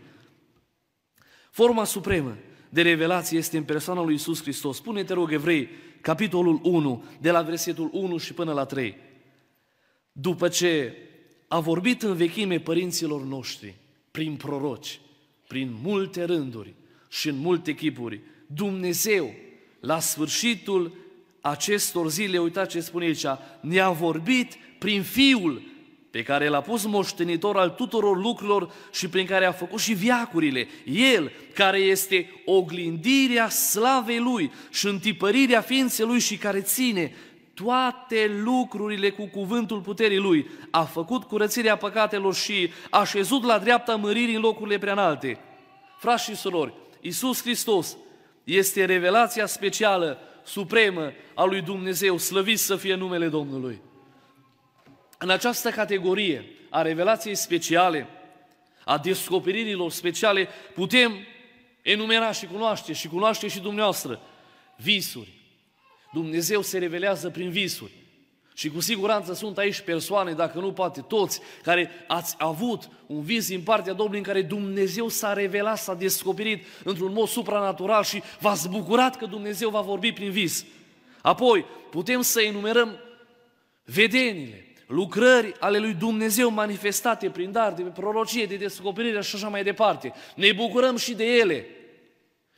Forma 1.51 1.83
supremă 1.83 2.37
de 2.73 2.81
revelație 2.81 3.37
este 3.37 3.57
în 3.57 3.63
persoana 3.63 4.03
lui 4.03 4.13
Isus 4.13 4.41
Hristos. 4.41 4.77
Spune-te 4.77 5.13
rog, 5.13 5.31
Evrei, 5.31 5.69
capitolul 6.01 6.59
1, 6.63 7.03
de 7.21 7.31
la 7.31 7.41
versetul 7.41 7.89
1 7.91 8.17
și 8.17 8.33
până 8.33 8.53
la 8.53 8.65
3. 8.65 8.95
După 10.11 10.47
ce 10.47 10.97
a 11.47 11.59
vorbit 11.59 12.01
în 12.01 12.15
vechime 12.15 12.59
părinților 12.59 13.23
noștri, 13.23 13.75
prin 14.11 14.35
proroci, 14.35 14.99
prin 15.47 15.75
multe 15.83 16.23
rânduri 16.23 16.73
și 17.09 17.29
în 17.29 17.35
multe 17.35 17.73
chipuri, 17.73 18.21
Dumnezeu, 18.47 19.33
la 19.79 19.99
sfârșitul 19.99 20.93
acestor 21.41 22.09
zile, 22.09 22.37
uitați 22.37 22.69
ce 22.69 22.79
spune 22.79 23.05
aici, 23.05 23.25
ne-a 23.61 23.89
vorbit 23.89 24.57
prin 24.79 25.03
Fiul 25.03 25.61
pe 26.13 26.23
care 26.23 26.47
l-a 26.47 26.61
pus 26.61 26.85
moștenitor 26.85 27.57
al 27.57 27.69
tuturor 27.69 28.17
lucrurilor 28.17 28.71
și 28.91 29.07
prin 29.07 29.25
care 29.25 29.45
a 29.45 29.51
făcut 29.51 29.79
și 29.79 29.93
viacurile. 29.93 30.67
El, 30.85 31.31
care 31.53 31.77
este 31.77 32.41
oglindirea 32.45 33.49
slavei 33.49 34.19
Lui 34.19 34.51
și 34.71 34.87
întipărirea 34.87 35.61
ființei 35.61 36.05
Lui 36.05 36.19
și 36.19 36.37
care 36.37 36.61
ține 36.61 37.15
toate 37.53 38.31
lucrurile 38.43 39.09
cu 39.09 39.25
cuvântul 39.25 39.79
puterii 39.79 40.17
Lui, 40.17 40.49
a 40.71 40.83
făcut 40.83 41.23
curățirea 41.23 41.75
păcatelor 41.75 42.35
și 42.35 42.71
a 42.89 43.03
șezut 43.03 43.43
la 43.43 43.59
dreapta 43.59 43.95
măririi 43.95 44.35
în 44.35 44.41
locurile 44.41 44.77
preanalte. 44.77 45.39
Frați 45.97 46.23
și 46.23 46.35
surori, 46.35 46.73
Iisus 47.01 47.41
Hristos 47.41 47.97
este 48.43 48.85
revelația 48.85 49.45
specială, 49.45 50.17
supremă 50.43 51.11
a 51.33 51.43
lui 51.43 51.61
Dumnezeu, 51.61 52.17
slăvit 52.17 52.59
să 52.59 52.75
fie 52.75 52.95
numele 52.95 53.27
Domnului. 53.27 53.81
În 55.23 55.29
această 55.29 55.69
categorie 55.69 56.45
a 56.69 56.81
revelației 56.81 57.35
speciale, 57.35 58.07
a 58.85 58.97
descoperirilor 58.97 59.91
speciale, 59.91 60.47
putem 60.73 61.13
enumera 61.81 62.31
și 62.31 62.45
cunoaște 62.45 62.93
și 62.93 63.07
cunoaște 63.07 63.47
și 63.47 63.59
dumneavoastră 63.59 64.21
visuri. 64.75 65.33
Dumnezeu 66.13 66.61
se 66.61 66.77
revelează 66.77 67.29
prin 67.29 67.49
visuri. 67.49 67.91
Și 68.53 68.69
cu 68.69 68.79
siguranță 68.79 69.33
sunt 69.33 69.57
aici 69.57 69.79
persoane, 69.79 70.33
dacă 70.33 70.59
nu 70.59 70.71
poate 70.71 71.01
toți, 71.01 71.39
care 71.61 71.91
ați 72.07 72.35
avut 72.37 72.89
un 73.05 73.21
vis 73.21 73.47
din 73.47 73.61
partea 73.61 73.93
Domnului 73.93 74.19
în 74.19 74.25
care 74.25 74.41
Dumnezeu 74.41 75.07
s-a 75.07 75.33
revelat, 75.33 75.77
s-a 75.77 75.93
descoperit 75.93 76.65
într-un 76.83 77.13
mod 77.13 77.27
supranatural 77.27 78.03
și 78.03 78.23
v-ați 78.39 78.69
bucurat 78.69 79.17
că 79.17 79.25
Dumnezeu 79.25 79.69
va 79.69 79.81
vorbi 79.81 80.11
prin 80.11 80.31
vis. 80.31 80.65
Apoi, 81.21 81.65
putem 81.89 82.21
să 82.21 82.41
enumerăm 82.41 82.99
vedenile, 83.83 84.72
lucrări 84.93 85.53
ale 85.59 85.77
lui 85.77 85.93
Dumnezeu 85.93 86.49
manifestate 86.49 87.29
prin 87.29 87.51
dar, 87.51 87.73
de 87.73 87.81
prorocie, 87.81 88.45
de 88.45 88.55
descoperire 88.55 89.21
și 89.21 89.35
așa 89.35 89.47
mai 89.47 89.63
departe. 89.63 90.13
Ne 90.35 90.51
bucurăm 90.51 90.95
și 90.95 91.13
de 91.13 91.25
ele. 91.25 91.65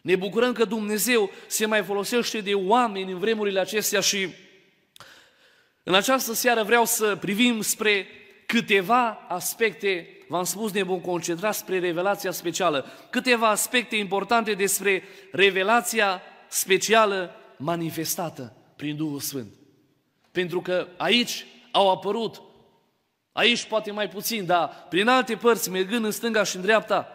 Ne 0.01 0.15
bucurăm 0.15 0.53
că 0.53 0.65
Dumnezeu 0.65 1.31
se 1.47 1.65
mai 1.65 1.83
folosește 1.83 2.39
de 2.39 2.53
oameni 2.53 3.11
în 3.11 3.19
vremurile 3.19 3.59
acestea 3.59 3.99
și 3.99 4.29
în 5.83 5.93
această 5.93 6.33
seară 6.33 6.63
vreau 6.63 6.85
să 6.85 7.15
privim 7.15 7.61
spre 7.61 8.07
câteva 8.45 9.25
aspecte, 9.27 10.07
v-am 10.27 10.43
spus, 10.43 10.71
ne 10.71 10.83
vom 10.83 10.99
concentra 10.99 11.51
spre 11.51 11.79
revelația 11.79 12.31
specială, 12.31 12.85
câteva 13.09 13.49
aspecte 13.49 13.95
importante 13.95 14.53
despre 14.53 15.03
revelația 15.31 16.21
specială 16.47 17.35
manifestată 17.57 18.55
prin 18.75 18.95
Duhul 18.95 19.19
Sfânt. 19.19 19.53
Pentru 20.31 20.61
că 20.61 20.87
aici 20.97 21.45
au 21.75 21.91
apărut, 21.91 22.41
aici 23.31 23.63
poate 23.63 23.91
mai 23.91 24.09
puțin, 24.09 24.45
dar 24.45 24.85
prin 24.89 25.07
alte 25.07 25.35
părți, 25.35 25.69
mergând 25.69 26.05
în 26.05 26.11
stânga 26.11 26.43
și 26.43 26.55
în 26.55 26.61
dreapta, 26.61 27.07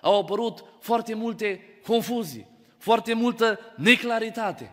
au 0.00 0.18
apărut 0.18 0.64
foarte 0.80 1.14
multe 1.14 1.60
confuzii, 1.86 2.46
foarte 2.78 3.14
multă 3.14 3.58
neclaritate, 3.76 4.72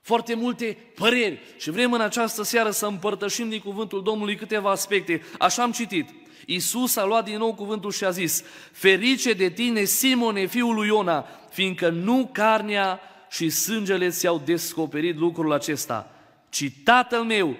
foarte 0.00 0.34
multe 0.34 0.76
păreri. 0.94 1.40
Și 1.58 1.70
vrem 1.70 1.92
în 1.92 2.00
această 2.00 2.42
seară 2.42 2.70
să 2.70 2.86
împărtășim 2.86 3.48
din 3.48 3.60
cuvântul 3.60 4.02
Domnului 4.02 4.36
câteva 4.36 4.70
aspecte. 4.70 5.22
Așa 5.38 5.62
am 5.62 5.72
citit. 5.72 6.08
Iisus 6.46 6.96
a 6.96 7.04
luat 7.04 7.24
din 7.24 7.38
nou 7.38 7.54
cuvântul 7.54 7.90
și 7.90 8.04
a 8.04 8.10
zis, 8.10 8.44
Ferice 8.72 9.32
de 9.32 9.48
tine, 9.48 9.84
Simone, 9.84 10.46
fiul 10.46 10.74
lui 10.74 10.86
Iona, 10.86 11.26
fiindcă 11.50 11.88
nu 11.88 12.28
carnea 12.32 13.00
și 13.30 13.50
sângele 13.50 14.08
ți-au 14.08 14.42
descoperit 14.44 15.16
lucrul 15.16 15.52
acesta, 15.52 16.10
ci 16.48 16.72
Tatăl 16.84 17.22
meu 17.22 17.56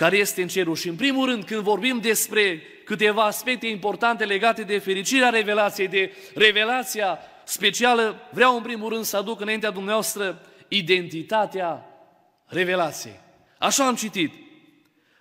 care 0.00 0.16
este 0.16 0.42
în 0.42 0.48
cerul. 0.48 0.74
Și 0.74 0.88
în 0.88 0.96
primul 0.96 1.26
rând, 1.26 1.44
când 1.44 1.60
vorbim 1.60 1.98
despre 1.98 2.62
câteva 2.84 3.24
aspecte 3.24 3.66
importante 3.66 4.24
legate 4.24 4.62
de 4.62 4.78
fericirea 4.78 5.28
revelației, 5.28 5.88
de 5.88 6.12
revelația 6.34 7.18
specială, 7.44 8.28
vreau 8.32 8.56
în 8.56 8.62
primul 8.62 8.88
rând 8.88 9.04
să 9.04 9.16
aduc 9.16 9.40
înaintea 9.40 9.70
dumneavoastră 9.70 10.42
identitatea 10.68 11.86
revelației. 12.46 13.20
Așa 13.58 13.86
am 13.86 13.94
citit. 13.94 14.32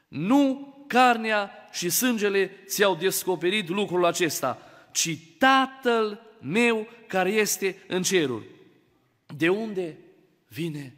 Nu 0.07 0.73
carnea 0.87 1.51
și 1.71 1.89
sângele 1.89 2.51
ți-au 2.65 2.95
descoperit 2.95 3.69
lucrul 3.69 4.05
acesta, 4.05 4.61
ci 4.91 5.17
Tatăl 5.37 6.21
meu 6.41 6.87
care 7.07 7.29
este 7.29 7.83
în 7.87 8.03
ceruri. 8.03 8.45
De 9.35 9.49
unde 9.49 9.97
vine 10.47 10.95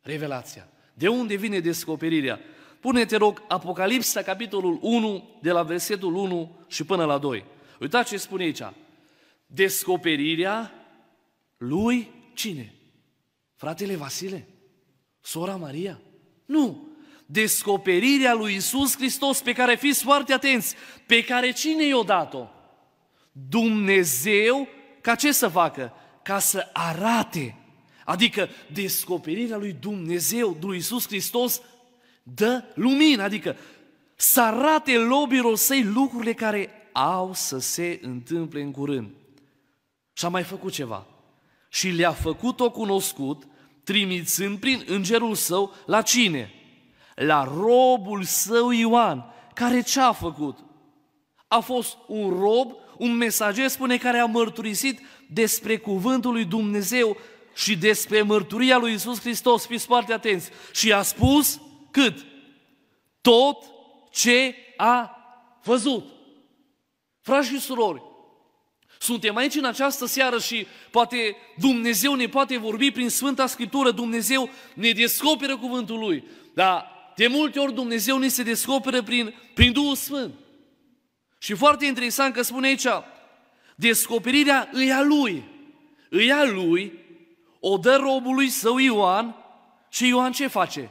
revelația? 0.00 0.68
De 0.94 1.08
unde 1.08 1.34
vine 1.34 1.58
descoperirea? 1.58 2.40
Pune, 2.80 3.04
te 3.04 3.16
rog, 3.16 3.42
Apocalipsa, 3.48 4.22
capitolul 4.22 4.78
1, 4.80 5.38
de 5.42 5.50
la 5.50 5.62
versetul 5.62 6.14
1 6.14 6.56
și 6.66 6.84
până 6.84 7.04
la 7.04 7.18
2. 7.18 7.44
Uitați 7.80 8.08
ce 8.08 8.16
spune 8.16 8.42
aici. 8.42 8.62
Descoperirea 9.46 10.72
lui 11.56 12.10
cine? 12.34 12.74
Fratele 13.54 13.96
Vasile? 13.96 14.48
Sora 15.20 15.56
Maria? 15.56 16.00
Nu! 16.46 16.88
Descoperirea 17.26 18.34
lui 18.34 18.54
Isus 18.54 18.96
Hristos 18.96 19.40
pe 19.40 19.52
care 19.52 19.74
fiți 19.74 20.02
foarte 20.02 20.32
atenți, 20.32 20.74
pe 21.06 21.24
care 21.24 21.52
cine 21.52 21.84
i-a 21.84 22.02
dat-o? 22.06 22.48
Dumnezeu, 23.32 24.68
ca 25.00 25.14
ce 25.14 25.32
să 25.32 25.48
facă? 25.48 25.92
Ca 26.22 26.38
să 26.38 26.70
arate. 26.72 27.56
Adică 28.04 28.48
descoperirea 28.72 29.56
lui 29.56 29.72
Dumnezeu, 29.80 30.56
lui 30.60 30.76
Isus 30.76 31.06
Hristos, 31.06 31.60
dă 32.34 32.64
lumină, 32.74 33.22
adică 33.22 33.56
să 34.14 34.40
arate 34.40 34.96
lobilor 34.96 35.56
săi 35.56 35.82
lucrurile 35.82 36.32
care 36.32 36.70
au 36.92 37.30
să 37.34 37.58
se 37.58 37.98
întâmple 38.02 38.60
în 38.60 38.70
curând. 38.70 39.10
Și 40.12 40.24
a 40.24 40.28
mai 40.28 40.42
făcut 40.42 40.72
ceva. 40.72 41.06
Și 41.68 41.88
le-a 41.88 42.12
făcut-o 42.12 42.70
cunoscut, 42.70 43.42
trimițând 43.84 44.58
prin 44.58 44.82
îngerul 44.86 45.34
său 45.34 45.74
la 45.86 46.02
cine? 46.02 46.52
La 47.14 47.44
robul 47.44 48.22
său 48.22 48.70
Ioan, 48.70 49.24
care 49.54 49.80
ce 49.80 50.00
a 50.00 50.12
făcut? 50.12 50.58
A 51.48 51.58
fost 51.58 51.96
un 52.06 52.38
rob, 52.38 52.72
un 52.98 53.16
mesager, 53.16 53.68
spune, 53.68 53.96
care 53.96 54.18
a 54.18 54.24
mărturisit 54.24 55.00
despre 55.26 55.76
cuvântul 55.76 56.32
lui 56.32 56.44
Dumnezeu 56.44 57.16
și 57.54 57.76
despre 57.76 58.22
mărturia 58.22 58.78
lui 58.78 58.92
Isus 58.92 59.20
Hristos. 59.20 59.66
Fiți 59.66 59.86
foarte 59.86 60.12
atenți. 60.12 60.50
Și 60.72 60.92
a 60.92 61.02
spus 61.02 61.60
cât? 61.98 62.26
Tot 63.20 63.64
ce 64.10 64.54
a 64.76 65.16
văzut. 65.62 66.04
Frați 67.20 67.48
și 67.48 67.60
surori, 67.60 68.02
suntem 68.98 69.36
aici 69.36 69.54
în 69.54 69.64
această 69.64 70.06
seară 70.06 70.38
și 70.38 70.66
poate 70.90 71.36
Dumnezeu 71.56 72.14
ne 72.14 72.26
poate 72.26 72.58
vorbi 72.58 72.90
prin 72.90 73.08
Sfânta 73.08 73.46
Scriptură, 73.46 73.90
Dumnezeu 73.90 74.50
ne 74.74 74.90
descoperă 74.90 75.56
cuvântul 75.56 75.98
Lui. 75.98 76.24
Dar 76.54 76.86
de 77.16 77.26
multe 77.26 77.58
ori 77.58 77.74
Dumnezeu 77.74 78.18
ne 78.18 78.28
se 78.28 78.42
descoperă 78.42 79.02
prin, 79.02 79.34
prin 79.54 79.72
Duhul 79.72 79.94
Sfânt. 79.94 80.34
Și 81.38 81.54
foarte 81.54 81.86
interesant 81.86 82.34
că 82.34 82.42
spune 82.42 82.66
aici, 82.66 82.86
descoperirea 83.76 84.68
îi 84.72 84.92
a 84.92 85.02
Lui. 85.02 85.44
Îi 86.10 86.32
a 86.32 86.44
Lui, 86.44 86.92
o 87.60 87.76
dă 87.76 87.96
robului 87.96 88.48
său 88.48 88.78
Ioan 88.78 89.36
și 89.88 90.06
Ioan 90.06 90.32
ce 90.32 90.46
face? 90.46 90.90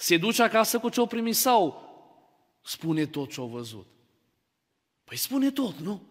Se 0.00 0.16
duce 0.16 0.42
acasă 0.42 0.78
cu 0.78 0.88
ce-o 0.88 1.06
primit 1.06 1.36
sau 1.36 1.88
spune 2.62 3.06
tot 3.06 3.30
ce-o 3.30 3.46
văzut? 3.46 3.86
Păi 5.04 5.16
spune 5.16 5.50
tot, 5.50 5.78
nu? 5.78 6.02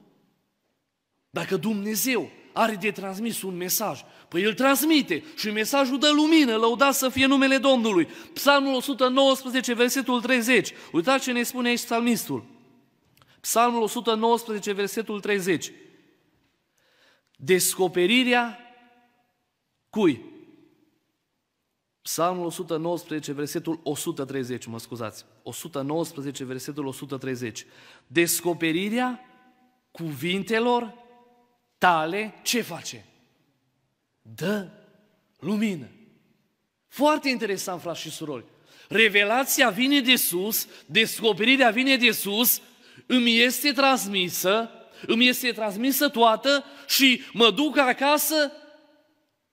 Dacă 1.29 1.57
Dumnezeu 1.57 2.29
are 2.53 2.75
de 2.75 2.91
transmis 2.91 3.41
un 3.41 3.55
mesaj, 3.55 4.01
păi 4.27 4.43
îl 4.43 4.53
transmite 4.53 5.23
și 5.35 5.49
mesajul 5.49 5.99
dă 5.99 6.11
lumină, 6.11 6.55
lăudat 6.55 6.93
să 6.93 7.09
fie 7.09 7.25
numele 7.25 7.57
Domnului. 7.57 8.05
Psalmul 8.33 8.73
119, 8.73 9.73
versetul 9.73 10.21
30. 10.21 10.73
Uitați 10.91 11.23
ce 11.23 11.31
ne 11.31 11.43
spune 11.43 11.67
aici 11.67 11.83
psalmistul. 11.83 12.45
Psalmul 13.39 13.81
119, 13.81 14.71
versetul 14.71 15.19
30. 15.19 15.71
Descoperirea 17.35 18.59
cui? 19.89 20.26
Psalmul 22.07 22.45
119, 22.45 23.31
versetul 23.31 23.79
130, 23.83 24.65
mă 24.65 24.79
scuzați. 24.79 25.25
119, 25.43 26.43
versetul 26.43 26.85
130. 26.85 27.65
Descoperirea 28.07 29.19
cuvintelor 29.91 30.93
tale 31.77 32.33
ce 32.43 32.61
face? 32.61 33.05
Dă 34.21 34.67
lumină. 35.39 35.87
Foarte 36.87 37.29
interesant, 37.29 37.81
frați 37.81 37.99
și 37.99 38.11
surori. 38.11 38.45
Revelația 38.87 39.69
vine 39.69 40.01
de 40.01 40.15
sus, 40.15 40.67
descoperirea 40.85 41.69
vine 41.69 41.97
de 41.97 42.11
sus, 42.11 42.61
îmi 43.05 43.39
este 43.39 43.71
transmisă, 43.71 44.69
îmi 45.07 45.27
este 45.27 45.51
transmisă 45.51 46.09
toată 46.09 46.63
și 46.87 47.21
mă 47.33 47.51
duc 47.51 47.77
acasă 47.77 48.51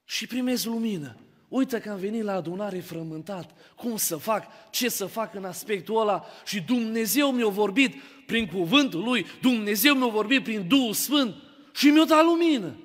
și 0.04 0.26
primez 0.26 0.64
lumină. 0.64 1.18
Uite 1.54 1.78
că 1.78 1.90
am 1.90 1.98
venit 1.98 2.22
la 2.22 2.32
adunare 2.32 2.78
frământat, 2.78 3.50
cum 3.76 3.96
să 3.96 4.16
fac, 4.16 4.46
ce 4.70 4.88
să 4.88 5.06
fac 5.06 5.34
în 5.34 5.44
aspectul 5.44 6.00
ăla 6.00 6.24
și 6.44 6.60
Dumnezeu 6.60 7.30
mi-a 7.32 7.48
vorbit 7.48 7.94
prin 8.26 8.46
cuvântul 8.46 9.02
Lui, 9.02 9.26
Dumnezeu 9.40 9.94
mi-a 9.94 10.06
vorbit 10.06 10.42
prin 10.42 10.68
Duhul 10.68 10.92
Sfânt 10.92 11.34
și 11.74 11.86
mi-a 11.86 12.04
dat 12.04 12.24
lumină. 12.24 12.76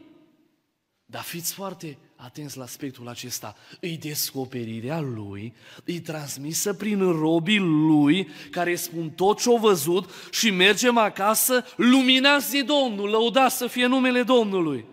Dar 1.05 1.21
fiți 1.21 1.53
foarte 1.53 1.97
atenți 2.15 2.57
la 2.57 2.63
aspectul 2.63 3.07
acesta. 3.07 3.55
Îi 3.79 3.97
descoperirea 3.97 4.99
Lui, 4.99 5.53
îi 5.85 5.99
transmisă 5.99 6.73
prin 6.73 7.11
robii 7.11 7.59
Lui, 7.59 8.29
care 8.51 8.75
spun 8.75 9.09
tot 9.09 9.41
ce-au 9.41 9.57
văzut 9.57 10.09
și 10.31 10.51
mergem 10.51 10.97
acasă, 10.97 11.65
luminați 11.75 12.51
de 12.51 12.61
Domnul, 12.61 13.09
lăudați 13.09 13.57
să 13.57 13.67
fie 13.67 13.85
numele 13.85 14.23
Domnului. 14.23 14.85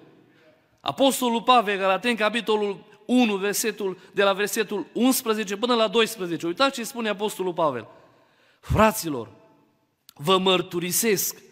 Apostolul 0.81 1.43
Pavel, 1.43 1.79
Galaten, 1.79 2.15
capitolul 2.15 2.95
1, 3.07 3.37
versetul, 3.37 3.99
de 4.13 4.23
la 4.23 4.33
versetul 4.33 4.87
11 4.93 5.57
până 5.57 5.75
la 5.75 5.89
12. 5.89 6.47
Uitați 6.47 6.75
ce 6.75 6.85
spune 6.85 7.09
Apostolul 7.09 7.53
Pavel. 7.53 7.89
Fraților, 8.61 9.29
vă 10.15 10.39
mărturisesc 10.39 11.43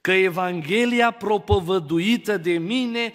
că 0.00 0.12
Evanghelia 0.12 1.10
propovăduită 1.10 2.36
de 2.36 2.52
mine 2.52 3.12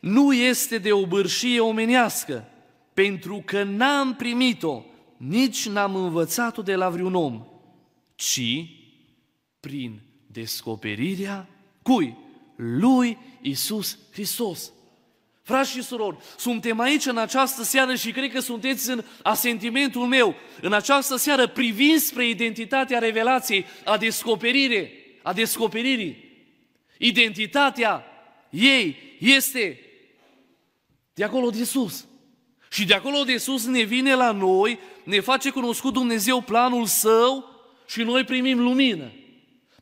nu 0.00 0.32
este 0.32 0.78
de 0.78 0.92
o 0.92 1.06
bârșie 1.06 1.60
omenească, 1.60 2.48
pentru 2.94 3.42
că 3.44 3.62
n-am 3.62 4.14
primit-o, 4.14 4.82
nici 5.16 5.68
n-am 5.68 5.94
învățat-o 5.94 6.62
de 6.62 6.74
la 6.74 6.88
vreun 6.88 7.14
om, 7.14 7.46
ci 8.14 8.66
prin 9.60 10.00
descoperirea 10.26 11.48
cui? 11.82 12.16
Lui 12.56 13.18
Isus 13.40 13.98
Hristos. 14.12 14.72
Frați 15.50 15.70
și 15.70 15.82
surori, 15.82 16.16
suntem 16.36 16.80
aici 16.80 17.06
în 17.06 17.18
această 17.18 17.62
seară 17.62 17.94
și 17.94 18.10
cred 18.10 18.32
că 18.32 18.40
sunteți 18.40 18.90
în 18.90 19.04
asentimentul 19.22 20.06
meu, 20.06 20.34
în 20.60 20.72
această 20.72 21.16
seară 21.16 21.46
privind 21.46 21.98
spre 21.98 22.28
identitatea 22.28 22.98
revelației, 22.98 23.66
a 23.84 23.96
descoperire, 23.96 24.92
a 25.22 25.32
descoperirii. 25.32 26.24
Identitatea 26.98 28.04
ei 28.50 29.16
este 29.18 29.80
de 31.14 31.24
acolo 31.24 31.50
de 31.50 31.64
sus. 31.64 32.06
Și 32.68 32.84
de 32.84 32.94
acolo 32.94 33.22
de 33.24 33.36
sus 33.36 33.66
ne 33.66 33.82
vine 33.82 34.14
la 34.14 34.32
noi, 34.32 34.78
ne 35.04 35.20
face 35.20 35.50
cunoscut 35.50 35.92
Dumnezeu 35.92 36.40
planul 36.40 36.86
său 36.86 37.44
și 37.86 38.02
noi 38.02 38.24
primim 38.24 38.60
lumină. 38.60 39.12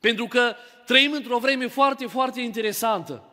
Pentru 0.01 0.27
că 0.27 0.57
trăim 0.87 1.13
într-o 1.13 1.39
vreme 1.39 1.67
foarte, 1.67 2.07
foarte 2.07 2.41
interesantă. 2.41 3.33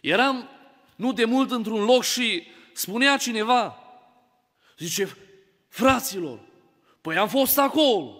Eram 0.00 0.57
nu 0.98 1.12
de 1.12 1.24
mult 1.24 1.50
într-un 1.50 1.84
loc 1.84 2.02
și 2.02 2.42
spunea 2.72 3.16
cineva, 3.16 3.76
zice, 4.78 5.16
fraților, 5.68 6.40
păi 7.00 7.16
am 7.16 7.28
fost 7.28 7.58
acolo 7.58 8.14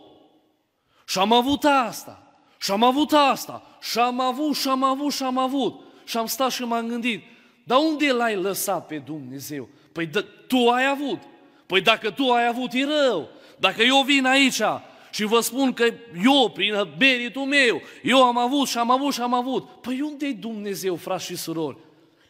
și 1.06 1.18
am 1.18 1.32
avut 1.32 1.64
asta, 1.64 2.36
și 2.58 2.70
am 2.70 2.82
avut 2.82 3.12
asta, 3.12 3.78
și 3.80 3.98
am 3.98 4.20
avut, 4.20 4.56
și 4.56 4.68
am 4.68 4.82
avut, 4.82 5.12
și 5.12 5.22
am 5.22 5.38
avut. 5.38 5.80
Și 6.04 6.16
am 6.16 6.26
stat 6.26 6.50
și 6.50 6.62
m-am 6.62 6.86
gândit, 6.86 7.22
dar 7.64 7.78
unde 7.78 8.12
l-ai 8.12 8.36
lăsat 8.36 8.86
pe 8.86 8.98
Dumnezeu? 8.98 9.68
Păi 9.92 10.06
d- 10.06 10.46
tu 10.46 10.68
ai 10.68 10.86
avut. 10.86 11.18
Păi 11.66 11.80
dacă 11.80 12.10
tu 12.10 12.30
ai 12.30 12.46
avut, 12.46 12.72
e 12.72 12.84
rău. 12.84 13.28
Dacă 13.58 13.82
eu 13.82 14.02
vin 14.02 14.24
aici 14.24 14.62
și 15.10 15.24
vă 15.24 15.40
spun 15.40 15.72
că 15.72 15.84
eu, 16.24 16.50
prin 16.50 16.74
meritul 16.98 17.44
meu, 17.44 17.80
eu 18.02 18.22
am 18.22 18.38
avut 18.38 18.68
și 18.68 18.78
am 18.78 18.90
avut 18.90 19.12
și 19.12 19.20
am 19.20 19.34
avut, 19.34 19.68
păi 19.80 20.00
unde 20.00 20.26
e 20.26 20.32
Dumnezeu, 20.32 20.96
frați 20.96 21.24
și 21.24 21.36
surori? 21.36 21.76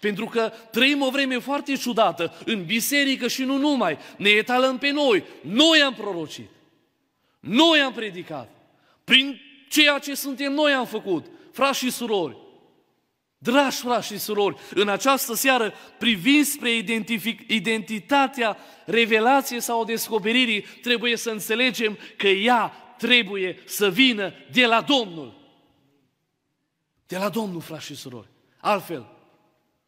Pentru 0.01 0.27
că 0.27 0.53
trăim 0.71 1.03
o 1.03 1.11
vreme 1.11 1.39
foarte 1.39 1.77
ciudată 1.77 2.35
în 2.45 2.65
biserică 2.65 3.29
și 3.29 3.45
nu 3.45 3.57
numai. 3.57 3.99
Ne 4.17 4.29
etalăm 4.29 4.79
pe 4.79 4.91
noi. 4.91 5.25
Noi 5.41 5.83
am 5.83 5.95
prorocit. 5.95 6.51
Noi 7.41 7.81
am 7.81 7.93
predicat. 7.93 8.51
Prin 9.05 9.41
ceea 9.69 9.99
ce 9.99 10.15
suntem 10.15 10.53
noi 10.53 10.73
am 10.73 10.87
făcut. 10.87 11.27
Frați 11.53 11.79
și 11.79 11.91
surori. 11.91 12.37
Dragi 13.41 13.77
frați 13.77 14.07
și 14.07 14.19
surori, 14.19 14.57
în 14.75 14.89
această 14.89 15.35
seară, 15.35 15.75
privind 15.99 16.45
spre 16.45 16.71
identitatea 17.47 18.57
revelației 18.85 19.61
sau 19.61 19.85
descoperirii, 19.85 20.61
trebuie 20.83 21.17
să 21.17 21.31
înțelegem 21.31 21.99
că 22.17 22.29
ea 22.29 22.73
trebuie 22.99 23.63
să 23.65 23.91
vină 23.91 24.33
de 24.53 24.67
la 24.67 24.81
Domnul. 24.81 25.37
De 27.07 27.17
la 27.17 27.29
Domnul, 27.29 27.61
frați 27.61 27.85
și 27.85 27.95
surori. 27.95 28.29
Altfel, 28.61 29.17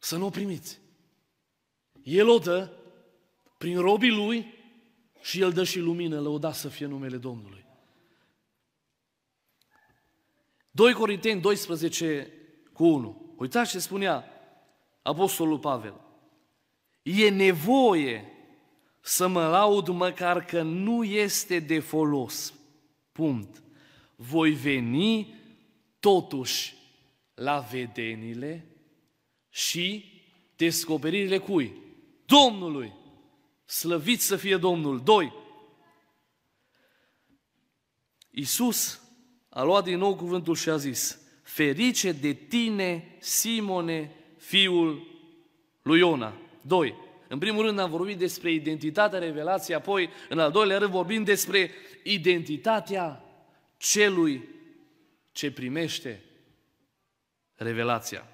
să 0.03 0.17
nu 0.17 0.25
o 0.25 0.29
primiți. 0.29 0.79
El 2.03 2.29
o 2.29 2.37
dă 2.37 2.71
prin 3.57 3.79
robii 3.79 4.11
lui 4.11 4.53
Și 5.21 5.41
El 5.41 5.51
dă 5.51 5.63
și 5.63 5.79
lumină, 5.79 6.19
lăuda 6.19 6.51
să 6.51 6.67
fie 6.67 6.85
numele 6.85 7.17
Domnului. 7.17 7.65
2 10.71 10.93
Corinteni 10.93 11.41
12 11.41 12.33
cu 12.73 12.85
1. 12.85 13.33
Uitați 13.37 13.71
ce 13.71 13.79
spunea 13.79 14.25
Apostolul 15.01 15.59
Pavel. 15.59 16.01
E 17.01 17.29
nevoie 17.29 18.25
să 19.01 19.27
mă 19.27 19.47
laud 19.47 19.87
măcar 19.87 20.45
că 20.45 20.61
nu 20.61 21.03
este 21.03 21.59
de 21.59 21.79
folos. 21.79 22.53
Punct. 23.11 23.63
Voi 24.15 24.51
veni 24.51 25.35
totuși 25.99 26.75
la 27.33 27.59
vedenile 27.59 28.70
și 29.51 30.05
descoperirile 30.55 31.37
cui? 31.37 31.73
Domnului. 32.25 32.93
Slăvit 33.65 34.21
să 34.21 34.35
fie 34.35 34.57
Domnul. 34.57 35.01
Doi. 35.03 35.33
Iisus 38.31 39.01
a 39.49 39.63
luat 39.63 39.83
din 39.83 39.97
nou 39.97 40.15
cuvântul 40.15 40.55
și 40.55 40.69
a 40.69 40.77
zis, 40.77 41.19
ferice 41.43 42.11
de 42.11 42.33
tine, 42.33 43.17
Simone, 43.19 44.15
fiul 44.37 45.07
lui 45.81 45.99
Iona. 45.99 46.37
Doi. 46.61 46.95
În 47.27 47.39
primul 47.39 47.65
rând 47.65 47.79
am 47.79 47.89
vorbit 47.89 48.17
despre 48.17 48.51
identitatea 48.51 49.19
revelației, 49.19 49.77
apoi 49.77 50.09
în 50.29 50.39
al 50.39 50.51
doilea 50.51 50.77
rând 50.77 50.91
vorbim 50.91 51.23
despre 51.23 51.71
identitatea 52.03 53.23
celui 53.77 54.47
ce 55.31 55.51
primește 55.51 56.23
revelația. 57.53 58.27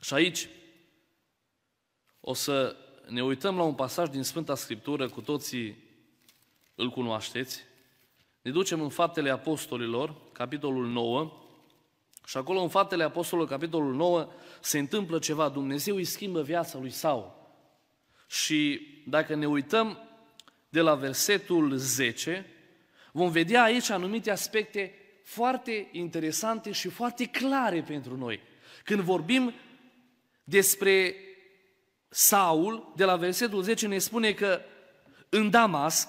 Și 0.00 0.14
aici 0.14 0.48
o 2.20 2.34
să 2.34 2.76
ne 3.08 3.22
uităm 3.22 3.56
la 3.56 3.62
un 3.62 3.74
pasaj 3.74 4.08
din 4.08 4.22
Sfânta 4.22 4.54
Scriptură, 4.54 5.08
cu 5.08 5.20
toții 5.20 5.76
îl 6.74 6.90
cunoașteți. 6.90 7.60
Ne 8.42 8.50
ducem 8.50 8.80
în 8.80 8.88
Faptele 8.88 9.30
Apostolilor, 9.30 10.14
capitolul 10.32 10.86
9, 10.86 11.32
și 12.26 12.36
acolo 12.36 12.60
în 12.60 12.68
Faptele 12.68 13.04
Apostolilor, 13.04 13.50
capitolul 13.50 13.94
9, 13.94 14.28
se 14.60 14.78
întâmplă 14.78 15.18
ceva. 15.18 15.48
Dumnezeu 15.48 15.94
îi 15.94 16.04
schimbă 16.04 16.42
viața 16.42 16.78
lui 16.78 16.90
Saul. 16.90 17.38
Și 18.28 18.80
dacă 19.06 19.34
ne 19.34 19.46
uităm 19.46 19.98
de 20.68 20.80
la 20.80 20.94
versetul 20.94 21.76
10, 21.76 22.46
vom 23.12 23.30
vedea 23.30 23.62
aici 23.62 23.90
anumite 23.90 24.30
aspecte 24.30 24.94
foarte 25.24 25.88
interesante 25.92 26.72
și 26.72 26.88
foarte 26.88 27.24
clare 27.24 27.82
pentru 27.82 28.16
noi. 28.16 28.40
Când 28.84 29.00
vorbim 29.00 29.52
despre 30.50 31.14
Saul, 32.08 32.92
de 32.96 33.04
la 33.04 33.16
versetul 33.16 33.62
10 33.62 33.86
ne 33.86 33.98
spune 33.98 34.32
că 34.32 34.60
în 35.28 35.50
Damasc 35.50 36.08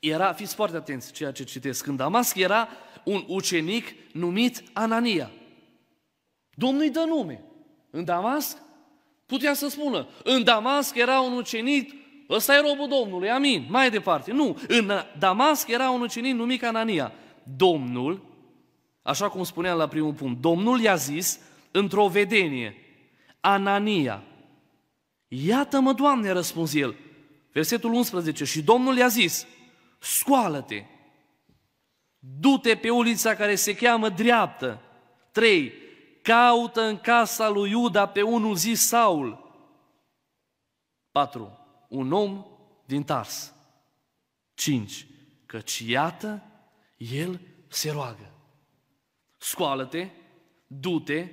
era, 0.00 0.32
fiți 0.32 0.54
foarte 0.54 0.76
atenți 0.76 1.12
ceea 1.12 1.32
ce 1.32 1.44
citesc, 1.44 1.86
în 1.86 1.96
Damasc 1.96 2.36
era 2.36 2.68
un 3.04 3.24
ucenic 3.26 3.94
numit 4.12 4.62
Anania. 4.72 5.30
Domnul 6.54 6.82
îi 6.82 6.90
dă 6.90 7.04
nume. 7.08 7.44
În 7.90 8.04
Damasc 8.04 8.56
putea 9.26 9.54
să 9.54 9.68
spună, 9.68 10.08
în 10.24 10.44
Damasc 10.44 10.96
era 10.96 11.20
un 11.20 11.32
ucenic, 11.32 11.94
ăsta 12.28 12.54
e 12.54 12.60
robul 12.60 12.88
Domnului, 12.88 13.30
amin, 13.30 13.66
mai 13.68 13.90
departe. 13.90 14.32
Nu, 14.32 14.58
în 14.68 14.92
Damasc 15.18 15.68
era 15.68 15.90
un 15.90 16.00
ucenic 16.00 16.34
numit 16.34 16.64
Anania. 16.64 17.12
Domnul, 17.56 18.24
așa 19.02 19.28
cum 19.28 19.44
spuneam 19.44 19.78
la 19.78 19.86
primul 19.86 20.12
punct, 20.12 20.40
Domnul 20.40 20.80
i-a 20.80 20.94
zis 20.94 21.40
într-o 21.70 22.08
vedenie, 22.08 22.76
Anania, 23.44 24.22
Iată-mă, 25.34 25.92
Doamne, 25.92 26.28
a 26.28 26.32
răspuns 26.32 26.74
el. 26.74 26.96
Versetul 27.52 27.92
11. 27.92 28.44
Și 28.44 28.62
Domnul 28.62 28.96
i-a 28.96 29.08
zis, 29.08 29.46
scoală-te, 29.98 30.84
du-te 32.18 32.76
pe 32.76 32.90
ulița 32.90 33.34
care 33.34 33.54
se 33.54 33.74
cheamă 33.74 34.08
dreaptă. 34.08 34.80
3. 35.30 35.72
Caută 36.22 36.82
în 36.82 36.98
casa 36.98 37.48
lui 37.48 37.70
Iuda 37.70 38.06
pe 38.06 38.22
unul 38.22 38.54
zis 38.54 38.86
Saul. 38.86 39.54
4. 41.10 41.58
Un 41.88 42.12
om 42.12 42.46
din 42.86 43.02
Tars. 43.02 43.54
5. 44.54 45.06
Căci 45.46 45.78
iată, 45.78 46.42
el 46.96 47.40
se 47.68 47.90
roagă. 47.90 48.32
Scoală-te, 49.38 50.08
du-te, 50.66 51.28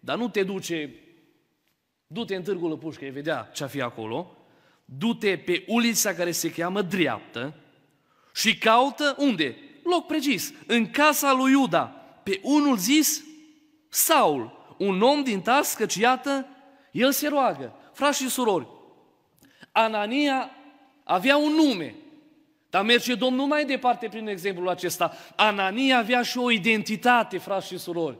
dar 0.00 0.16
nu 0.16 0.28
te 0.28 0.42
duce 0.42 1.03
du-te 2.14 2.34
în 2.34 2.42
târgul 2.42 2.68
Lăpușcă, 2.68 3.06
vedea 3.12 3.50
ce-a 3.52 3.66
fi 3.66 3.80
acolo, 3.80 4.36
du-te 4.84 5.36
pe 5.36 5.64
ulița 5.66 6.14
care 6.14 6.30
se 6.30 6.50
cheamă 6.50 6.82
dreaptă 6.82 7.54
și 8.34 8.58
caută 8.58 9.14
unde? 9.18 9.56
Loc 9.84 10.06
precis, 10.06 10.52
în 10.66 10.90
casa 10.90 11.32
lui 11.32 11.50
Iuda, 11.50 11.84
pe 12.22 12.40
unul 12.42 12.76
zis 12.76 13.24
Saul, 13.88 14.74
un 14.78 15.02
om 15.02 15.22
din 15.22 15.40
tas, 15.40 15.74
căci 15.74 15.94
iată, 15.94 16.46
el 16.90 17.12
se 17.12 17.28
roagă. 17.28 17.74
Frați 17.92 18.22
și 18.22 18.28
surori, 18.28 18.66
Anania 19.72 20.50
avea 21.04 21.36
un 21.36 21.52
nume, 21.52 21.94
dar 22.70 22.84
merge 22.84 23.14
Domnul 23.14 23.46
mai 23.46 23.64
departe 23.64 24.08
prin 24.08 24.28
exemplul 24.28 24.68
acesta. 24.68 25.16
Anania 25.36 25.98
avea 25.98 26.22
și 26.22 26.38
o 26.38 26.50
identitate, 26.50 27.38
frați 27.38 27.66
și 27.66 27.78
surori. 27.78 28.18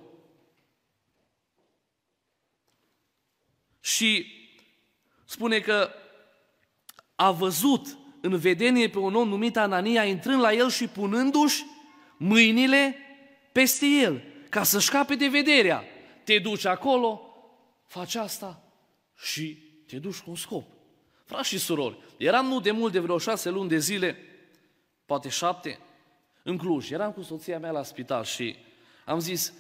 Și 3.85 4.27
spune 5.25 5.59
că 5.59 5.91
a 7.15 7.31
văzut 7.31 7.99
în 8.21 8.37
vedenie 8.37 8.89
pe 8.89 8.99
un 8.99 9.15
om 9.15 9.29
numit 9.29 9.57
Anania 9.57 10.05
intrând 10.05 10.41
la 10.41 10.53
el 10.53 10.71
și 10.71 10.87
punându-și 10.87 11.65
mâinile 12.17 12.97
peste 13.53 13.87
el, 13.87 14.23
ca 14.49 14.63
să 14.63 14.79
scape 14.79 15.15
de 15.15 15.29
vederea. 15.29 15.85
Te 16.25 16.39
duci 16.39 16.65
acolo, 16.65 17.37
faci 17.87 18.15
asta 18.15 18.63
și 19.17 19.59
te 19.87 19.99
duci 19.99 20.19
cu 20.19 20.31
un 20.31 20.37
scop. 20.37 20.65
Frați 21.25 21.49
și 21.49 21.59
surori, 21.59 21.99
eram 22.17 22.47
nu 22.47 22.61
de 22.61 22.71
mult, 22.71 22.93
de 22.93 22.99
vreo 22.99 23.19
șase 23.19 23.51
luni 23.51 23.69
de 23.69 23.79
zile, 23.79 24.17
poate 25.07 25.29
șapte, 25.29 25.79
în 26.43 26.57
Cluj. 26.57 26.91
Eram 26.91 27.13
cu 27.13 27.23
soția 27.23 27.59
mea 27.59 27.71
la 27.71 27.83
spital 27.83 28.25
și 28.25 28.57
am 29.05 29.19
zis, 29.19 29.53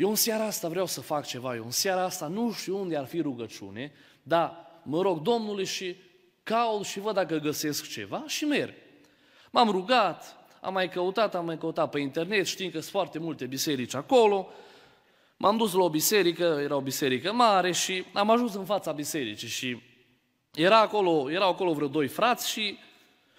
eu 0.00 0.08
în 0.08 0.14
seara 0.14 0.44
asta 0.44 0.68
vreau 0.68 0.86
să 0.86 1.00
fac 1.00 1.26
ceva, 1.26 1.54
eu 1.54 1.64
în 1.64 1.70
seara 1.70 2.02
asta 2.02 2.26
nu 2.26 2.52
știu 2.52 2.78
unde 2.78 2.96
ar 2.96 3.06
fi 3.06 3.20
rugăciune, 3.20 3.92
dar 4.22 4.80
mă 4.82 5.02
rog 5.02 5.20
Domnului 5.20 5.64
și 5.64 5.96
caut 6.42 6.84
și 6.84 7.00
văd 7.00 7.14
dacă 7.14 7.36
găsesc 7.36 7.88
ceva 7.88 8.24
și 8.26 8.44
merg. 8.44 8.74
M-am 9.50 9.70
rugat, 9.70 10.36
am 10.60 10.72
mai 10.72 10.88
căutat, 10.88 11.34
am 11.34 11.44
mai 11.44 11.58
căutat 11.58 11.90
pe 11.90 12.00
internet, 12.00 12.46
știm 12.46 12.70
că 12.70 12.78
sunt 12.78 12.90
foarte 12.90 13.18
multe 13.18 13.46
biserici 13.46 13.94
acolo, 13.94 14.48
m-am 15.36 15.56
dus 15.56 15.72
la 15.72 15.82
o 15.82 15.88
biserică, 15.88 16.60
era 16.62 16.76
o 16.76 16.80
biserică 16.80 17.32
mare 17.32 17.72
și 17.72 18.04
am 18.12 18.30
ajuns 18.30 18.54
în 18.54 18.64
fața 18.64 18.92
bisericii 18.92 19.48
și 19.48 19.82
era 20.54 20.80
acolo, 20.80 21.30
erau 21.30 21.50
acolo 21.50 21.72
vreo 21.72 21.88
doi 21.88 22.08
frați 22.08 22.50
și 22.50 22.78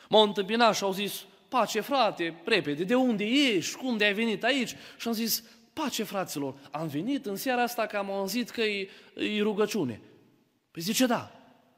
m-au 0.10 0.24
întâmpinat 0.24 0.76
și 0.76 0.84
au 0.84 0.92
zis, 0.92 1.26
pace 1.50 1.80
frate, 1.80 2.42
repede, 2.46 2.84
de 2.84 2.96
unde 2.96 3.24
ești, 3.24 3.76
cum 3.76 3.98
de 3.98 4.06
ai 4.06 4.14
venit 4.14 4.44
aici? 4.44 4.76
Și 4.98 5.08
am 5.08 5.14
zis, 5.14 5.44
pace 5.74 6.04
fraților, 6.04 6.56
am 6.72 6.88
venit 6.88 7.26
în 7.26 7.36
seara 7.36 7.62
asta 7.62 7.86
că 7.86 7.98
am 7.98 8.12
auzit 8.12 8.50
că 8.50 8.62
e, 8.62 8.90
e 9.16 9.42
rugăciune. 9.42 10.02
Păi 10.72 10.82
zice, 10.82 11.06
da, 11.06 11.32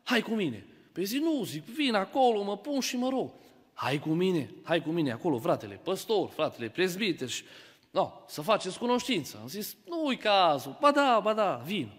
hai 0.03 0.21
cu 0.21 0.31
mine. 0.31 0.65
Păi 0.91 1.05
zic, 1.05 1.21
nu, 1.21 1.43
zic, 1.43 1.63
vin 1.63 1.93
acolo, 1.93 2.43
mă 2.43 2.57
pun 2.57 2.79
și 2.79 2.97
mă 2.97 3.09
rog. 3.09 3.31
Hai 3.73 3.99
cu 3.99 4.09
mine, 4.09 4.53
hai 4.63 4.81
cu 4.81 4.89
mine 4.89 5.11
acolo, 5.11 5.39
fratele 5.39 5.79
păstor, 5.83 6.29
fratele 6.29 6.69
prezbiter 6.69 7.29
și... 7.29 7.43
No, 7.91 8.11
să 8.27 8.41
faceți 8.41 8.77
cunoștință. 8.77 9.39
Am 9.41 9.47
zis, 9.47 9.75
nu-i 9.89 10.17
cazul, 10.17 10.77
ba 10.79 10.91
da, 10.91 11.19
ba 11.23 11.33
da, 11.33 11.61
vin. 11.65 11.91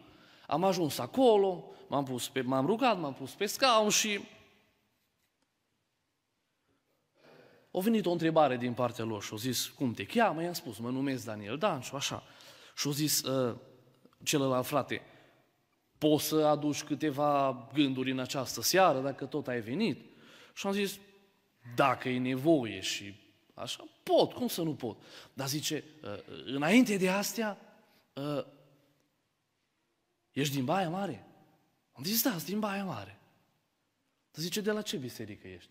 Am 0.46 0.64
ajuns 0.64 0.98
acolo, 0.98 1.64
m-am, 1.88 2.04
pus 2.04 2.28
pe, 2.28 2.40
m-am 2.40 2.66
rugat, 2.66 3.00
m-am 3.00 3.14
pus 3.14 3.30
pe 3.30 3.46
scaun 3.46 3.88
și 3.88 4.20
a 7.76 7.80
venit 7.80 8.06
o 8.06 8.10
întrebare 8.10 8.56
din 8.56 8.74
partea 8.74 9.04
lor 9.04 9.22
și 9.22 9.28
au 9.32 9.38
zis, 9.38 9.66
cum 9.66 9.92
te 9.92 10.06
cheamă? 10.06 10.42
I-am 10.42 10.52
spus, 10.52 10.78
mă 10.78 10.90
numesc 10.90 11.24
Daniel 11.24 11.58
Danșu, 11.58 11.96
așa. 11.96 12.22
Și 12.76 12.86
au 12.86 12.92
zis 12.92 13.22
uh, 13.22 13.56
celălalt 14.22 14.66
frate, 14.66 15.02
poți 15.98 16.24
să 16.24 16.36
aduci 16.36 16.82
câteva 16.82 17.68
gânduri 17.72 18.10
în 18.10 18.18
această 18.18 18.62
seară, 18.62 19.00
dacă 19.00 19.26
tot 19.26 19.48
ai 19.48 19.60
venit? 19.60 20.00
Și 20.54 20.66
am 20.66 20.72
zis, 20.72 20.98
dacă 21.74 22.08
e 22.08 22.18
nevoie 22.18 22.80
și 22.80 23.14
așa, 23.54 23.84
pot, 24.02 24.32
cum 24.32 24.48
să 24.48 24.62
nu 24.62 24.74
pot? 24.74 25.02
Dar 25.32 25.48
zice, 25.48 25.84
uh, 26.02 26.42
înainte 26.44 26.96
de 26.96 27.08
astea, 27.08 27.58
uh, 28.12 28.44
ești 30.32 30.54
din 30.54 30.64
Baia 30.64 30.88
Mare? 30.88 31.26
Am 31.92 32.04
zis, 32.04 32.22
da, 32.22 32.30
sunt 32.30 32.44
din 32.44 32.58
Baia 32.58 32.84
Mare. 32.84 33.18
Dar 34.30 34.42
zice, 34.42 34.60
de 34.60 34.70
la 34.70 34.82
ce 34.82 34.96
biserică 34.96 35.48
ești? 35.48 35.70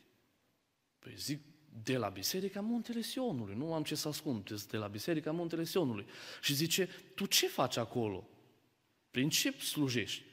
Păi 0.99 1.13
zic, 1.15 1.52
de 1.83 1.97
la 1.97 2.07
Biserica 2.07 2.61
Muntele 2.61 3.01
Sionului, 3.01 3.55
nu 3.57 3.73
am 3.73 3.83
ce 3.83 3.95
să 3.95 4.07
ascund, 4.07 4.61
de 4.61 4.77
la 4.77 4.87
Biserica 4.87 5.31
Muntele 5.31 5.63
Sionului. 5.63 6.05
Și 6.41 6.53
zice, 6.53 6.89
tu 7.15 7.25
ce 7.25 7.47
faci 7.47 7.77
acolo? 7.77 8.27
Prin 9.11 9.29
ce 9.29 9.51
slujești? 9.51 10.23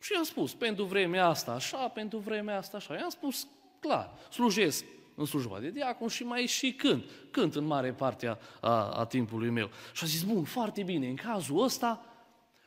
Și 0.00 0.12
i-am 0.12 0.22
spus, 0.22 0.54
pentru 0.54 0.84
vremea 0.84 1.26
asta 1.26 1.52
așa, 1.52 1.88
pentru 1.88 2.18
vremea 2.18 2.56
asta 2.56 2.76
așa. 2.76 2.94
I-am 2.96 3.08
spus 3.08 3.46
clar, 3.80 4.18
slujesc 4.30 4.84
în 5.14 5.24
slujba 5.24 5.60
de 5.60 5.70
diacon 5.70 6.08
și 6.08 6.24
mai 6.24 6.46
și 6.46 6.72
cânt. 6.72 7.04
Cânt 7.30 7.54
în 7.54 7.64
mare 7.64 7.92
parte 7.92 8.26
a, 8.26 8.38
a, 8.60 8.90
a 8.90 9.04
timpului 9.04 9.50
meu. 9.50 9.70
Și 9.92 10.04
a 10.04 10.06
zis, 10.06 10.22
bun, 10.22 10.44
foarte 10.44 10.82
bine, 10.82 11.08
în 11.08 11.16
cazul 11.16 11.62
ăsta 11.62 12.04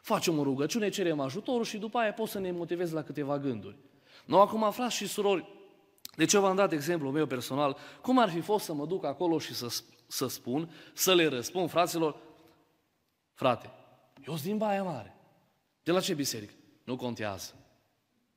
facem 0.02 0.40
o 0.40 0.44
rugăciune, 0.44 0.90
cerem 0.90 1.20
ajutorul 1.20 1.64
și 1.64 1.78
după 1.78 1.98
aia 1.98 2.14
pot 2.14 2.28
să 2.28 2.40
ne 2.40 2.52
motivez 2.52 2.92
la 2.92 3.04
câteva 3.04 3.40
gânduri. 3.40 3.78
Nu, 4.26 4.40
acum 4.40 4.64
aflați 4.64 4.96
și 4.96 5.08
surori, 5.08 5.46
de 6.16 6.26
ce 6.26 6.38
v-am 6.38 6.56
dat 6.56 6.72
exemplul 6.72 7.12
meu 7.12 7.26
personal, 7.26 7.78
cum 8.02 8.20
ar 8.20 8.30
fi 8.30 8.40
fost 8.40 8.66
să 8.66 8.74
mă 8.74 8.86
duc 8.86 9.06
acolo 9.06 9.40
și 9.40 9.54
să, 9.54 9.82
să 10.08 10.28
spun, 10.28 10.72
să 10.94 11.14
le 11.14 11.28
răspund 11.28 11.70
fraților, 11.70 12.16
frate, 13.34 13.70
eu 14.28 14.34
sunt 14.34 14.46
din 14.46 14.58
Baia 14.58 14.84
Mare. 14.84 15.16
De 15.84 15.92
la 15.92 16.00
ce 16.00 16.14
biserică? 16.14 16.54
Nu 16.84 16.96
contează. 16.96 17.56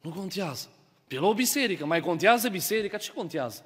Nu 0.01 0.11
contează. 0.11 0.69
De 1.09 1.19
la 1.19 1.27
o 1.27 1.35
biserică. 1.35 1.87
Mai 1.87 2.01
contează 2.01 2.49
biserica? 2.49 2.97
Ce 2.97 3.13
contează? 3.13 3.65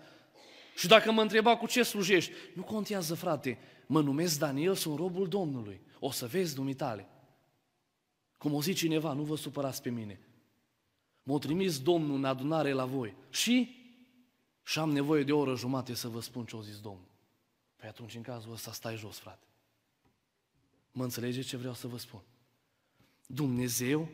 Și 0.77 0.87
dacă 0.87 1.13
mă 1.13 1.23
întreba 1.23 1.57
cu 1.57 1.67
ce 1.67 1.83
slujești, 1.83 2.33
nu 2.55 2.63
contează, 2.63 3.15
frate, 3.15 3.59
mă 3.87 4.01
numesc 4.01 4.39
Daniel, 4.39 4.75
sunt 4.75 4.99
robul 4.99 5.29
Domnului. 5.29 5.81
O 5.99 6.11
să 6.11 6.27
vezi 6.27 6.55
dumitale. 6.55 7.09
Cum 8.39 8.55
o 8.55 8.63
zice 8.63 8.79
cineva, 8.79 9.13
nu 9.13 9.23
vă 9.23 9.37
supărați 9.37 9.83
pe 9.83 9.91
mine. 9.91 10.21
M-a 11.23 11.39
trimis 11.39 11.81
Domnul 11.81 12.17
în 12.17 12.25
adunare 12.25 12.73
la 12.73 12.85
voi. 12.85 13.15
Și? 13.31 13.80
Și 14.71 14.79
am 14.79 14.91
nevoie 14.91 15.23
de 15.23 15.33
o 15.33 15.39
oră 15.39 15.57
jumate 15.57 15.95
să 15.95 16.09
vă 16.09 16.21
spun 16.21 16.45
ce 16.45 16.57
a 16.57 16.61
zis 16.61 16.81
Domnul. 16.81 17.11
Păi 17.77 17.89
atunci, 17.89 18.15
în 18.15 18.23
cazul 18.23 18.53
ăsta, 18.53 18.73
stai 18.73 18.97
jos, 18.97 19.19
frate. 19.19 19.47
Mă 20.93 21.03
înțelegeți 21.03 21.49
ce 21.49 21.57
vreau 21.57 21.75
să 21.75 21.87
vă 21.87 21.99
spun? 21.99 22.21
Dumnezeu 23.27 24.09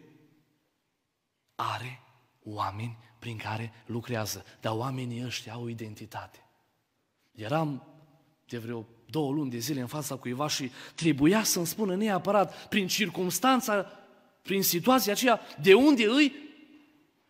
are 1.54 2.02
oameni 2.44 2.98
prin 3.18 3.36
care 3.36 3.72
lucrează, 3.86 4.44
dar 4.60 4.72
oamenii 4.76 5.24
ăștia 5.24 5.52
au 5.52 5.68
identitate. 5.68 6.44
Eram 7.32 7.86
de 8.46 8.58
vreo 8.58 8.86
două 9.10 9.32
luni 9.32 9.50
de 9.50 9.58
zile 9.58 9.80
în 9.80 9.86
fața 9.86 10.16
cuiva 10.16 10.48
și 10.48 10.70
trebuia 10.94 11.42
să-mi 11.42 11.66
spună 11.66 11.96
neapărat, 11.96 12.68
prin 12.68 12.86
circunstanța, 12.86 13.82
prin 14.42 14.62
situația 14.62 15.12
aceea, 15.12 15.40
de 15.60 15.74
unde 15.74 16.06
îi 16.06 16.34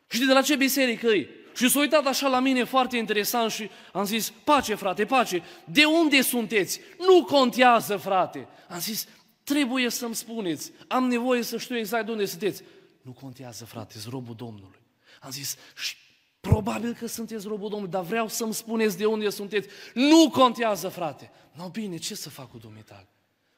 și 0.06 0.26
de 0.26 0.32
la 0.32 0.42
ce 0.42 0.56
biserică 0.56 1.08
îi. 1.08 1.35
Și 1.56 1.68
s-a 1.68 1.78
uitat 1.78 2.06
așa 2.06 2.28
la 2.28 2.40
mine 2.40 2.64
foarte 2.64 2.96
interesant 2.96 3.50
și 3.50 3.70
am 3.92 4.04
zis, 4.04 4.32
pace 4.44 4.74
frate, 4.74 5.04
pace, 5.04 5.42
de 5.64 5.84
unde 5.84 6.20
sunteți? 6.20 6.80
Nu 6.98 7.24
contează 7.24 7.96
frate. 7.96 8.48
Am 8.68 8.78
zis, 8.78 9.06
trebuie 9.44 9.88
să-mi 9.88 10.14
spuneți, 10.14 10.72
am 10.88 11.04
nevoie 11.04 11.42
să 11.42 11.58
știu 11.58 11.76
exact 11.76 12.04
de 12.04 12.10
unde 12.10 12.24
sunteți. 12.24 12.62
Nu 13.02 13.12
contează 13.12 13.64
frate, 13.64 13.94
robul 14.10 14.34
Domnului. 14.34 14.80
Am 15.20 15.30
zis, 15.30 15.56
și 15.76 15.96
probabil 16.40 16.94
că 16.94 17.06
sunteți 17.06 17.46
robul 17.46 17.68
Domnului, 17.68 17.92
dar 17.92 18.02
vreau 18.02 18.28
să-mi 18.28 18.54
spuneți 18.54 18.98
de 18.98 19.06
unde 19.06 19.30
sunteți. 19.30 19.68
Nu 19.94 20.30
contează 20.30 20.88
frate. 20.88 21.30
Nu, 21.52 21.68
bine, 21.68 21.96
ce 21.96 22.14
să 22.14 22.30
fac 22.30 22.50
cu 22.50 22.58
Dumnezeu? 22.58 23.06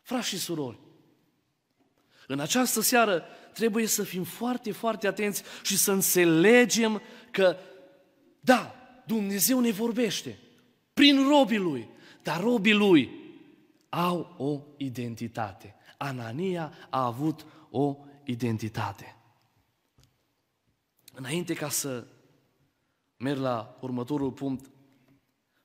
Frați 0.03 0.29
și 0.29 0.39
surori, 0.39 0.79
în 2.27 2.41
această 2.41 2.81
seară 2.81 3.25
trebuie 3.53 3.87
să 3.87 4.03
fim 4.03 4.25
foarte, 4.25 4.73
foarte 4.73 5.07
atenți 5.07 5.43
și 5.63 5.77
să 5.77 5.93
înțelegem 5.93 7.03
că, 7.31 7.57
da, 8.40 8.74
Dumnezeu 9.07 9.61
ne 9.61 9.70
vorbește 9.70 10.38
prin 10.94 11.29
robii 11.29 11.59
Lui, 11.59 11.88
dar 12.22 12.40
robii 12.40 12.72
Lui 12.72 13.11
au 13.88 14.35
o 14.38 14.61
identitate. 14.77 15.74
Anania 15.96 16.72
a 16.90 17.05
avut 17.05 17.46
o 17.70 17.96
identitate. 18.24 19.16
Înainte 21.14 21.55
ca 21.55 21.68
să 21.68 22.07
merg 23.16 23.38
la 23.38 23.79
următorul 23.81 24.33
punct, 24.33 24.70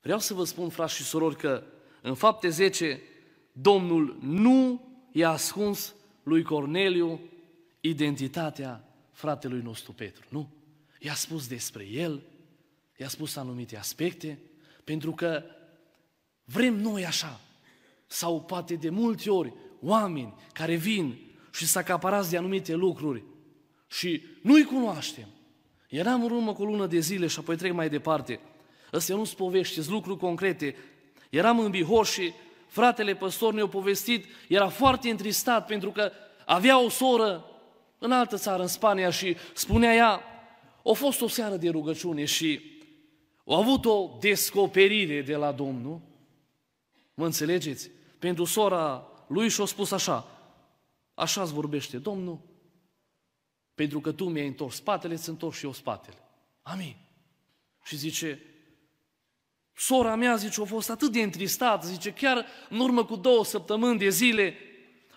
vreau 0.01 0.19
să 0.19 0.33
vă 0.33 0.43
spun, 0.43 0.69
frați 0.69 0.95
și 0.95 1.03
surori, 1.03 1.35
că 1.35 1.63
în 2.01 2.13
fapte 2.13 2.49
10, 2.49 3.01
Domnul 3.51 4.17
nu 4.21 4.81
i-a 5.11 5.29
ascuns 5.29 5.95
lui 6.23 6.43
Corneliu 6.43 7.19
identitatea 7.81 8.83
fratelui 9.11 9.61
nostru 9.61 9.91
Petru, 9.91 10.25
nu? 10.29 10.49
I-a 10.99 11.13
spus 11.13 11.47
despre 11.47 11.87
el, 11.87 12.21
i-a 12.97 13.07
spus 13.07 13.35
anumite 13.35 13.77
aspecte, 13.77 14.39
pentru 14.83 15.11
că 15.11 15.43
vrem 16.43 16.75
noi 16.75 17.05
așa, 17.05 17.39
sau 18.07 18.41
poate 18.41 18.75
de 18.75 18.89
multe 18.89 19.29
ori 19.29 19.53
oameni 19.81 20.33
care 20.53 20.75
vin 20.75 21.17
și 21.53 21.65
s 21.67 21.75
acaparați 21.75 22.29
de 22.29 22.37
anumite 22.37 22.73
lucruri 22.73 23.23
și 23.87 24.23
nu-i 24.41 24.63
cunoaștem. 24.63 25.27
Eram 25.89 26.23
în 26.23 26.31
urmă 26.31 26.53
cu 26.53 26.61
o 26.61 26.65
lună 26.65 26.85
de 26.85 26.99
zile 26.99 27.27
și 27.27 27.39
apoi 27.39 27.55
trec 27.55 27.73
mai 27.73 27.89
departe. 27.89 28.39
Ăstea 28.93 29.15
nu-s 29.15 29.33
povești, 29.33 29.73
sunt 29.73 29.87
lucruri 29.87 30.19
concrete. 30.19 30.75
Eram 31.29 31.59
în 31.59 31.71
Bihor 31.71 32.05
și 32.05 32.33
fratele 32.67 33.15
păstor 33.15 33.53
ne-a 33.53 33.67
povestit, 33.67 34.25
era 34.47 34.67
foarte 34.67 35.09
întristat 35.09 35.65
pentru 35.65 35.91
că 35.91 36.11
avea 36.45 36.79
o 36.79 36.89
soră 36.89 37.45
în 37.97 38.11
altă 38.11 38.37
țară, 38.37 38.61
în 38.61 38.67
Spania, 38.67 39.09
și 39.09 39.35
spunea 39.53 39.93
ea, 39.93 40.21
a 40.85 40.91
fost 40.91 41.21
o 41.21 41.27
seară 41.27 41.55
de 41.55 41.69
rugăciune 41.69 42.25
și 42.25 42.72
a 43.45 43.57
avut 43.57 43.85
o 43.85 44.17
descoperire 44.19 45.21
de 45.21 45.35
la 45.35 45.51
Domnul. 45.51 46.01
Mă 47.13 47.25
înțelegeți? 47.25 47.89
Pentru 48.19 48.43
sora 48.43 49.07
lui 49.27 49.49
și-a 49.49 49.65
spus 49.65 49.91
așa, 49.91 50.27
așa 51.13 51.41
îți 51.41 51.53
vorbește 51.53 51.97
Domnul, 51.97 52.39
pentru 53.75 53.99
că 53.99 54.11
tu 54.11 54.29
mi-ai 54.29 54.47
întors 54.47 54.75
spatele, 54.75 55.13
îți 55.13 55.29
întorc 55.29 55.53
și 55.53 55.65
eu 55.65 55.73
spatele. 55.73 56.17
Amin. 56.61 56.95
Și 57.83 57.97
zice, 57.97 58.41
sora 59.75 60.15
mea, 60.15 60.35
zice, 60.35 60.61
a 60.61 60.65
fost 60.65 60.89
atât 60.89 61.11
de 61.11 61.21
întristată, 61.21 61.87
zice, 61.87 62.13
chiar 62.13 62.45
în 62.69 62.79
urmă 62.79 63.05
cu 63.05 63.15
două 63.15 63.45
săptămâni 63.45 63.99
de 63.99 64.09
zile, 64.09 64.55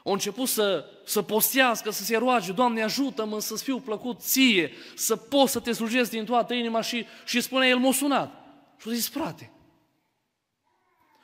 a 0.06 0.12
început 0.12 0.48
să, 0.48 0.84
să 1.04 1.22
postească, 1.22 1.90
să 1.90 2.02
se 2.02 2.16
roage, 2.16 2.52
Doamne 2.52 2.82
ajută-mă 2.82 3.40
să-ți 3.40 3.62
fiu 3.62 3.80
plăcut 3.80 4.20
ție, 4.20 4.72
să 4.94 5.16
pot 5.16 5.48
să 5.48 5.60
te 5.60 5.72
slujesc 5.72 6.10
din 6.10 6.24
toată 6.24 6.54
inima 6.54 6.80
și, 6.80 7.06
și 7.24 7.40
spunea, 7.40 7.68
el 7.68 7.78
m-a 7.78 7.92
sunat. 7.92 8.44
Și 8.80 8.88
a 8.88 8.92
zis, 8.92 9.08
frate, 9.08 9.52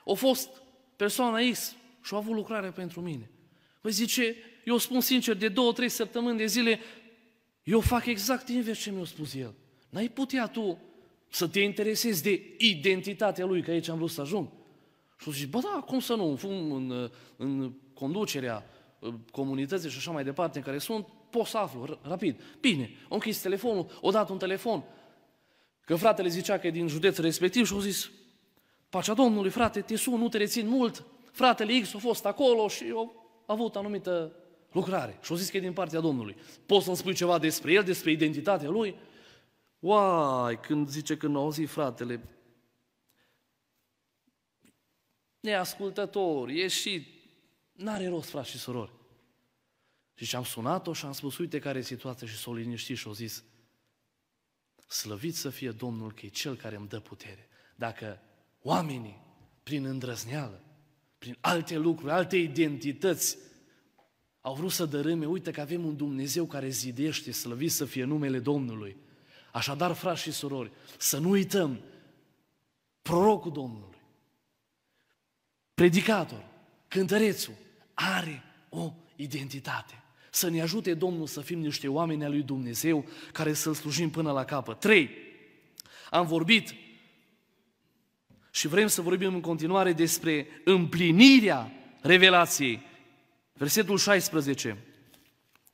a 0.07 0.13
fost 0.13 0.49
persoana 0.97 1.51
X 1.51 1.77
și 2.03 2.15
a 2.15 2.17
avut 2.17 2.35
lucrare 2.35 2.71
pentru 2.71 3.01
mine. 3.01 3.31
Păi 3.81 3.91
zice, 3.91 4.37
eu 4.65 4.77
spun 4.77 5.01
sincer, 5.01 5.35
de 5.35 5.49
două, 5.49 5.73
trei 5.73 5.89
săptămâni 5.89 6.39
de 6.39 6.47
zile, 6.47 6.81
eu 7.63 7.81
fac 7.81 8.07
exact 8.07 8.49
invers 8.49 8.81
ce 8.81 8.91
mi-a 8.91 9.05
spus 9.05 9.35
el. 9.35 9.55
N-ai 9.89 10.09
putea 10.09 10.47
tu 10.47 10.79
să 11.29 11.49
te 11.49 11.61
interesezi 11.61 12.23
de 12.23 12.55
identitatea 12.59 13.45
lui, 13.45 13.63
că 13.63 13.71
aici 13.71 13.89
am 13.89 13.97
vrut 13.97 14.11
să 14.11 14.21
ajung. 14.21 14.49
Și 15.19 15.33
zici, 15.33 15.49
bă 15.49 15.61
da, 15.61 15.81
cum 15.81 16.01
să 16.01 16.15
nu, 16.15 16.39
în, 16.43 17.11
în 17.37 17.73
conducerea 17.95 18.57
uh, 18.67 18.72
comunității 19.31 19.91
și 19.91 19.97
așa 19.97 20.11
mai 20.11 20.25
departe 20.25 20.59
în 20.59 20.65
care 20.65 20.79
sunt, 20.79 21.07
pot 21.31 21.47
să 21.47 21.59
aflu 21.59 21.99
rapid. 22.03 22.41
Bine, 22.61 22.91
am 23.03 23.09
închis 23.11 23.41
telefonul, 23.41 23.99
o 24.01 24.11
dat 24.11 24.31
un 24.31 24.39
telefon, 24.39 24.85
că 25.81 25.97
fratele 25.97 26.29
zicea 26.29 26.59
că 26.59 26.67
e 26.67 26.71
din 26.71 26.89
județul 26.89 27.25
respectiv 27.25 27.67
și 27.67 27.73
au 27.73 27.79
zis, 27.79 28.11
pacea 28.89 29.15
Domnului, 29.15 29.51
frate, 29.51 29.81
te 29.81 29.97
sun, 29.97 30.21
nu 30.21 30.29
te 30.29 30.37
rețin 30.37 30.69
mult, 30.69 31.05
fratele 31.33 31.81
X 31.81 31.95
a 31.95 31.99
fost 31.99 32.27
acolo 32.27 32.69
și 32.69 32.85
eu 32.87 33.15
a 33.47 33.53
avut 33.53 33.77
anumită 33.77 34.33
lucrare. 34.73 35.19
Și 35.23 35.31
au 35.31 35.37
zis 35.37 35.51
că 35.51 35.57
e 35.57 35.61
din 35.61 35.73
partea 35.73 36.01
Domnului. 36.01 36.37
Poți 36.67 36.85
să-mi 36.85 36.97
spui 36.97 37.15
ceva 37.15 37.39
despre 37.39 37.73
el, 37.73 37.83
despre 37.83 38.11
identitatea 38.11 38.69
lui? 38.69 38.97
Uai, 39.79 40.61
când 40.61 40.89
zice 40.89 41.17
că 41.17 41.27
nu 41.27 41.39
auzi 41.39 41.63
fratele, 41.63 42.21
neascultător, 45.41 46.49
ieșit, 46.49 47.12
n-are 47.73 48.09
rost, 48.09 48.29
frați 48.29 48.51
și 48.51 48.59
surori. 48.59 48.93
Și 50.15 50.37
am 50.37 50.45
sunat-o 50.45 50.93
și 50.93 51.05
am 51.05 51.13
spus, 51.13 51.39
uite 51.39 51.59
care 51.59 51.79
e 51.79 51.83
situația 51.83 52.27
și 52.27 52.37
s-o 52.37 52.55
liniștit 52.55 52.97
și 52.97 53.09
o 53.09 53.13
zis, 53.13 53.45
slăvit 54.89 55.35
să 55.35 55.51
fie 55.51 55.71
Domnul 55.71 56.13
că 56.13 56.27
e 56.27 56.29
Cel 56.29 56.57
care 56.57 56.77
îmi 56.77 56.89
dă 56.89 57.01
putere. 57.01 57.49
Dacă 57.77 58.21
oamenii, 58.63 59.21
prin 59.63 59.85
îndrăzneală, 59.85 60.65
prin 61.19 61.37
alte 61.41 61.77
lucruri, 61.77 62.13
alte 62.13 62.37
identități, 62.37 63.37
au 64.41 64.55
vrut 64.55 64.73
să 64.73 64.85
dărâme, 64.85 65.27
uite 65.27 65.51
că 65.51 65.61
avem 65.61 65.85
un 65.85 65.97
Dumnezeu 65.97 66.47
care 66.47 66.69
zidește, 66.69 67.33
slăvit 67.33 67.73
să 67.73 67.85
fie 67.85 68.05
numele 68.05 68.39
Domnului. 68.39 68.97
Așadar, 69.53 69.93
frați 69.93 70.21
și 70.21 70.33
surori, 70.33 70.71
să 70.99 71.19
nu 71.19 71.31
uităm 71.31 71.81
prorocul 73.03 73.53
Domnului, 73.53 73.99
predicator, 75.75 76.51
cântărețul, 76.93 77.55
are 77.95 78.43
o 78.69 78.93
identitate. 79.17 80.03
Să 80.31 80.49
ne 80.51 80.61
ajute 80.61 80.95
Domnul 80.95 81.27
să 81.27 81.41
fim 81.41 81.59
niște 81.59 81.89
oameni 81.89 82.25
al 82.25 82.31
lui 82.31 82.43
Dumnezeu 82.43 83.09
care 83.33 83.53
să-L 83.53 83.75
slujim 83.75 84.11
până 84.11 84.33
la 84.33 84.45
capăt. 84.45 84.81
Trei, 84.81 85.11
am 86.11 86.27
vorbit 86.27 86.75
și 88.51 88.69
vrem 88.69 88.87
să 88.87 89.03
vorbim 89.03 89.35
în 89.35 89.41
continuare 89.41 89.93
despre 89.93 90.47
împlinirea 90.65 91.73
revelației. 92.01 92.83
Versetul 93.53 93.99
16, 93.99 94.85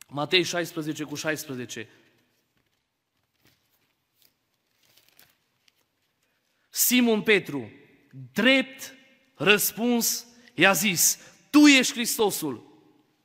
Matei 0.08 0.42
16 0.42 1.04
cu 1.04 1.14
16. 1.14 1.88
Simon 6.70 7.22
Petru, 7.22 7.70
drept 8.32 8.94
răspuns, 9.34 10.27
i-a 10.58 10.72
zis, 10.72 11.18
Tu 11.50 11.58
ești 11.58 11.92
Hristosul, 11.92 12.62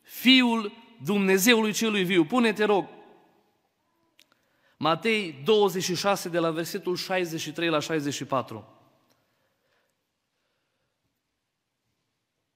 Fiul 0.02 0.72
Dumnezeului 1.04 1.74
celui 1.74 2.04
viu. 2.04 2.26
Pune-te, 2.26 2.64
rog, 2.64 2.88
Matei 4.78 5.42
26, 5.44 6.30
de 6.30 6.40
la 6.40 6.52
versetul 6.52 6.96
63 6.96 7.70
la 7.70 7.80
64. 7.80 8.68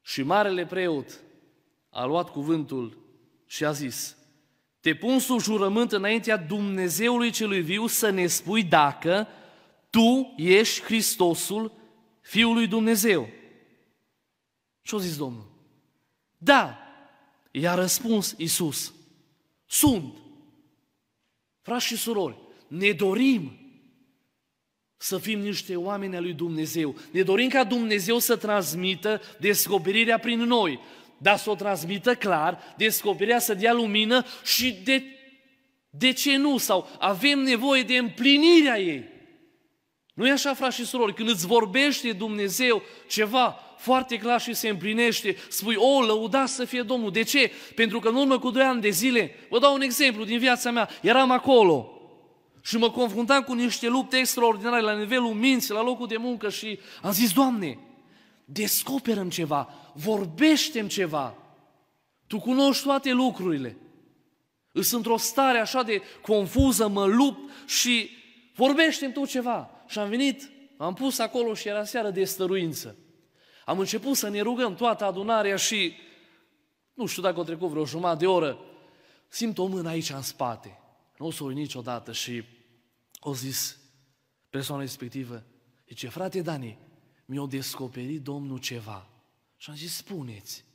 Și 0.01 0.23
marele 0.23 0.65
preot 0.65 1.19
a 1.89 2.05
luat 2.05 2.29
cuvântul 2.29 2.97
și 3.45 3.65
a 3.65 3.71
zis, 3.71 4.17
te 4.79 4.95
pun 4.95 5.19
sub 5.19 5.39
jurământ 5.39 5.91
înaintea 5.91 6.37
Dumnezeului 6.37 7.31
celui 7.31 7.61
viu 7.61 7.87
să 7.87 8.09
ne 8.09 8.27
spui 8.27 8.63
dacă 8.63 9.27
tu 9.89 10.33
ești 10.37 10.83
Hristosul, 10.83 11.71
Fiul 12.21 12.53
lui 12.53 12.67
Dumnezeu. 12.67 13.29
Și 14.87 14.95
a 14.95 14.97
zis 14.97 15.17
Domnul, 15.17 15.45
da, 16.37 16.77
i-a 17.51 17.73
răspuns 17.73 18.35
Isus, 18.37 18.93
sunt. 19.65 20.13
Frați 21.61 21.85
și 21.85 21.97
surori, 21.97 22.37
ne 22.67 22.91
dorim 22.91 23.59
să 24.97 25.17
fim 25.17 25.39
niște 25.39 25.75
oameni 25.75 26.15
al 26.15 26.21
lui 26.21 26.33
Dumnezeu. 26.33 26.95
Ne 27.11 27.21
dorim 27.21 27.49
ca 27.49 27.63
Dumnezeu 27.63 28.19
să 28.19 28.35
transmită 28.35 29.21
descoperirea 29.39 30.19
prin 30.19 30.39
noi, 30.39 30.79
dar 31.17 31.37
să 31.37 31.49
o 31.49 31.55
transmită 31.55 32.15
clar, 32.15 32.73
descoperirea 32.77 33.39
să 33.39 33.53
dea 33.53 33.73
lumină 33.73 34.25
și 34.43 34.71
de, 34.83 35.03
de 35.89 36.11
ce 36.11 36.37
nu? 36.37 36.57
Sau 36.57 36.89
avem 36.99 37.39
nevoie 37.39 37.83
de 37.83 37.97
împlinirea 37.97 38.79
ei. 38.79 39.03
Nu 40.13 40.27
e 40.27 40.31
așa, 40.31 40.53
frați 40.53 40.75
și 40.75 40.85
surori, 40.85 41.13
când 41.13 41.29
îți 41.29 41.47
vorbește 41.47 42.11
Dumnezeu 42.11 42.81
ceva 43.07 43.66
foarte 43.77 44.17
clar 44.17 44.41
și 44.41 44.53
se 44.53 44.69
împlinește, 44.69 45.35
spui, 45.49 45.75
o, 45.75 46.01
lăudați 46.01 46.53
să 46.53 46.65
fie 46.65 46.81
Domnul. 46.81 47.11
De 47.11 47.21
ce? 47.21 47.51
Pentru 47.75 47.99
că 47.99 48.07
în 48.07 48.15
urmă 48.15 48.39
cu 48.39 48.49
doi 48.49 48.63
ani 48.63 48.81
de 48.81 48.89
zile, 48.89 49.35
vă 49.49 49.59
dau 49.59 49.73
un 49.73 49.81
exemplu 49.81 50.23
din 50.23 50.39
viața 50.39 50.71
mea, 50.71 50.89
eram 51.01 51.31
acolo 51.31 51.91
și 52.61 52.77
mă 52.77 52.91
confruntam 52.91 53.43
cu 53.43 53.53
niște 53.53 53.87
lupte 53.87 54.17
extraordinare 54.17 54.81
la 54.81 54.97
nivelul 54.97 55.33
minții, 55.33 55.73
la 55.73 55.83
locul 55.83 56.07
de 56.07 56.17
muncă 56.17 56.49
și 56.49 56.79
am 57.01 57.11
zis, 57.11 57.33
Doamne, 57.33 57.79
descoperăm 58.45 59.29
ceva, 59.29 59.69
vorbește 59.93 60.87
ceva. 60.87 61.35
Tu 62.27 62.39
cunoști 62.39 62.83
toate 62.83 63.11
lucrurile. 63.11 63.77
Îs 64.71 64.91
într-o 64.91 65.17
stare 65.17 65.59
așa 65.59 65.83
de 65.83 66.01
confuză, 66.21 66.87
mă 66.87 67.05
lupt 67.05 67.67
și 67.67 68.09
vorbește 68.55 69.07
tu 69.07 69.25
ceva. 69.25 69.69
Și 69.87 69.99
am 69.99 70.09
venit, 70.09 70.49
am 70.77 70.93
pus 70.93 71.19
acolo 71.19 71.53
și 71.53 71.67
era 71.67 71.83
seară 71.83 72.09
de 72.09 72.23
stăruință. 72.23 72.95
Am 73.67 73.79
început 73.79 74.15
să 74.15 74.29
ne 74.29 74.41
rugăm 74.41 74.75
toată 74.75 75.03
adunarea 75.03 75.55
și, 75.55 75.93
nu 76.93 77.05
știu 77.05 77.21
dacă 77.21 77.39
a 77.39 77.43
trecut 77.43 77.69
vreo 77.69 77.85
jumătate 77.85 78.17
de 78.17 78.27
oră, 78.27 78.59
simt 79.27 79.57
o 79.57 79.65
mână 79.65 79.89
aici 79.89 80.09
în 80.09 80.21
spate. 80.21 80.79
Nu 81.17 81.25
o 81.25 81.31
să 81.31 81.43
o 81.43 81.49
niciodată 81.49 82.11
și 82.11 82.43
o 83.19 83.33
zis 83.33 83.79
persoana 84.49 84.81
respectivă, 84.81 85.43
zice, 85.87 86.07
frate 86.07 86.41
Dani, 86.41 86.77
mi-a 87.25 87.45
descoperit 87.45 88.21
Domnul 88.21 88.57
ceva. 88.57 89.09
Și 89.57 89.69
am 89.69 89.75
zis, 89.75 89.95
spuneți. 89.95 90.65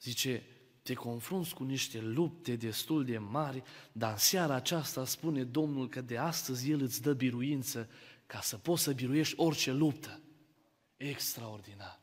Zice, 0.00 0.46
te 0.82 0.94
confrunți 0.94 1.54
cu 1.54 1.64
niște 1.64 2.00
lupte 2.00 2.56
destul 2.56 3.04
de 3.04 3.18
mari, 3.18 3.62
dar 3.92 4.10
în 4.10 4.18
seara 4.18 4.54
aceasta 4.54 5.04
spune 5.04 5.44
Domnul 5.44 5.88
că 5.88 6.00
de 6.00 6.16
astăzi 6.16 6.70
El 6.70 6.80
îți 6.80 7.02
dă 7.02 7.12
biruință 7.12 7.88
ca 8.26 8.40
să 8.40 8.56
poți 8.56 8.82
să 8.82 8.92
biruiești 8.92 9.34
orice 9.36 9.72
luptă. 9.72 10.19
Extraordinar. 11.08 12.00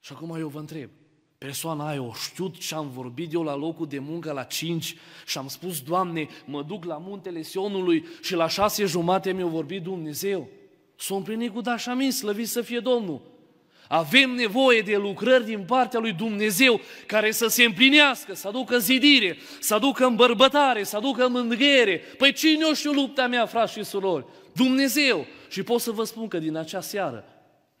Și 0.00 0.12
acum 0.12 0.36
eu 0.38 0.48
vă 0.48 0.58
întreb, 0.58 0.90
persoana 1.38 1.88
aia 1.88 2.02
o 2.02 2.12
știut 2.12 2.58
ce 2.58 2.74
am 2.74 2.90
vorbit 2.90 3.32
eu 3.32 3.42
la 3.42 3.54
locul 3.54 3.86
de 3.86 3.98
muncă 3.98 4.32
la 4.32 4.42
5 4.42 4.96
și 5.26 5.38
am 5.38 5.48
spus, 5.48 5.80
Doamne, 5.80 6.28
mă 6.44 6.62
duc 6.62 6.84
la 6.84 6.96
muntele 6.98 7.42
Sionului 7.42 8.06
și 8.22 8.34
la 8.34 8.48
șase 8.48 8.84
jumate 8.84 9.32
mi-a 9.32 9.46
vorbit 9.46 9.82
Dumnezeu. 9.82 10.48
S-a 10.96 11.14
împlinit 11.14 11.52
cu 11.52 11.60
dașamin, 11.60 12.12
slăvit 12.12 12.48
să 12.48 12.62
fie 12.62 12.80
Domnul. 12.80 13.20
Avem 13.88 14.30
nevoie 14.30 14.80
de 14.80 14.96
lucrări 14.96 15.44
din 15.44 15.64
partea 15.64 16.00
lui 16.00 16.12
Dumnezeu 16.12 16.80
care 17.06 17.30
să 17.30 17.46
se 17.46 17.64
împlinească, 17.64 18.34
să 18.34 18.48
aducă 18.48 18.78
zidire, 18.78 19.36
să 19.60 19.74
aducă 19.74 20.04
îmbărbătare, 20.04 20.82
să 20.82 20.96
aducă 20.96 21.28
mânghiere. 21.28 21.98
Păi 22.18 22.32
cine 22.32 22.64
o 22.64 22.74
știu 22.74 22.92
lupta 22.92 23.26
mea, 23.26 23.46
frați 23.46 23.72
și 23.72 23.84
surori? 23.84 24.26
Dumnezeu. 24.52 25.26
Și 25.48 25.62
pot 25.62 25.80
să 25.80 25.90
vă 25.90 26.04
spun 26.04 26.28
că 26.28 26.38
din 26.38 26.56
acea 26.56 26.80
seară 26.80 27.35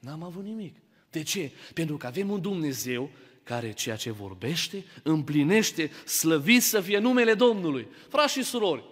n-am 0.06 0.22
avut 0.22 0.44
nimic. 0.44 0.76
De 1.10 1.22
ce? 1.22 1.50
Pentru 1.74 1.96
că 1.96 2.06
avem 2.06 2.30
un 2.30 2.40
Dumnezeu 2.40 3.10
care 3.42 3.72
ceea 3.72 3.96
ce 3.96 4.10
vorbește, 4.10 4.84
împlinește, 5.02 5.90
slăvit 6.04 6.62
să 6.62 6.80
fie 6.80 6.98
numele 6.98 7.34
Domnului. 7.34 7.88
Frați 8.08 8.32
și 8.32 8.42
surori, 8.42 8.84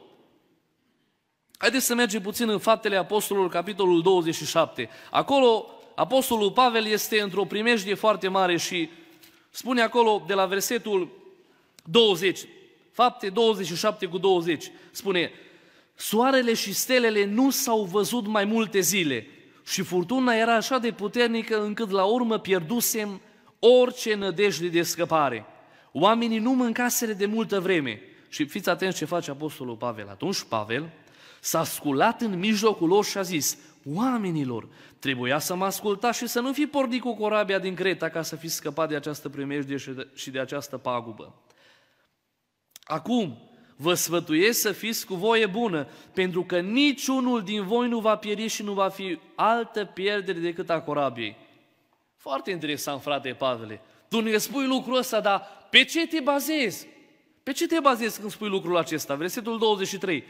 haideți 1.58 1.84
să 1.84 1.94
mergem 1.94 2.22
puțin 2.22 2.48
în 2.48 2.58
Faptele 2.58 2.96
Apostolilor, 2.96 3.50
capitolul 3.50 4.02
27. 4.02 4.88
Acolo 5.10 5.66
Apostolul 5.94 6.52
Pavel 6.52 6.86
este 6.86 7.20
într-o 7.20 7.44
primejdie 7.44 7.94
foarte 7.94 8.28
mare 8.28 8.56
și 8.56 8.88
spune 9.50 9.82
acolo 9.82 10.24
de 10.26 10.34
la 10.34 10.46
versetul 10.46 11.08
20, 11.84 12.40
fapte 12.92 13.28
27 13.28 14.06
cu 14.06 14.18
20, 14.18 14.70
spune, 14.90 15.30
Soarele 15.94 16.54
și 16.54 16.72
stelele 16.72 17.24
nu 17.24 17.50
s-au 17.50 17.84
văzut 17.84 18.26
mai 18.26 18.44
multe 18.44 18.80
zile 18.80 19.26
și 19.64 19.82
furtuna 19.82 20.34
era 20.34 20.54
așa 20.54 20.78
de 20.78 20.90
puternică 20.90 21.62
încât 21.62 21.90
la 21.90 22.04
urmă 22.04 22.38
pierdusem 22.38 23.20
orice 23.58 24.14
nădejde 24.14 24.68
de 24.68 24.82
scăpare. 24.82 25.46
Oamenii 25.92 26.38
nu 26.38 26.54
mâncaseră 26.54 27.12
de 27.12 27.26
multă 27.26 27.60
vreme. 27.60 28.00
Și 28.28 28.44
fiți 28.44 28.68
atenți 28.68 28.96
ce 28.96 29.04
face 29.04 29.30
Apostolul 29.30 29.76
Pavel. 29.76 30.08
Atunci 30.08 30.42
Pavel 30.42 30.90
s-a 31.40 31.64
sculat 31.64 32.20
în 32.20 32.38
mijlocul 32.38 32.88
lor 32.88 33.04
și 33.04 33.18
a 33.18 33.22
zis, 33.22 33.58
oamenilor, 33.94 34.68
trebuia 34.98 35.38
să 35.38 35.54
mă 35.54 35.64
ascultați 35.64 36.18
și 36.18 36.26
să 36.26 36.40
nu 36.40 36.52
fi 36.52 36.66
pornit 36.66 37.00
cu 37.00 37.16
corabia 37.16 37.58
din 37.58 37.74
Creta 37.74 38.08
ca 38.08 38.22
să 38.22 38.36
fi 38.36 38.48
scăpat 38.48 38.88
de 38.88 38.96
această 38.96 39.28
primejdie 39.28 39.76
și 40.14 40.30
de 40.30 40.40
această 40.40 40.78
pagubă. 40.78 41.34
Acum, 42.84 43.53
vă 43.76 43.94
sfătuiesc 43.94 44.60
să 44.60 44.72
fiți 44.72 45.06
cu 45.06 45.14
voie 45.14 45.46
bună, 45.46 45.86
pentru 46.12 46.44
că 46.44 46.60
niciunul 46.60 47.42
din 47.42 47.66
voi 47.66 47.88
nu 47.88 48.00
va 48.00 48.16
pieri 48.16 48.46
și 48.46 48.62
nu 48.62 48.72
va 48.72 48.88
fi 48.88 49.18
altă 49.34 49.84
pierdere 49.84 50.38
decât 50.38 50.70
a 50.70 50.80
corabiei. 50.80 51.36
Foarte 52.16 52.50
interesant, 52.50 53.02
frate 53.02 53.32
Pavele. 53.32 53.80
Tu 54.08 54.20
ne 54.20 54.36
spui 54.36 54.66
lucrul 54.66 54.96
ăsta, 54.96 55.20
dar 55.20 55.42
pe 55.70 55.84
ce 55.84 56.06
te 56.06 56.20
bazezi? 56.20 56.86
Pe 57.42 57.52
ce 57.52 57.66
te 57.66 57.80
bazezi 57.80 58.18
când 58.18 58.30
spui 58.30 58.48
lucrul 58.48 58.76
acesta? 58.76 59.14
Versetul 59.14 59.58
23. 59.58 60.24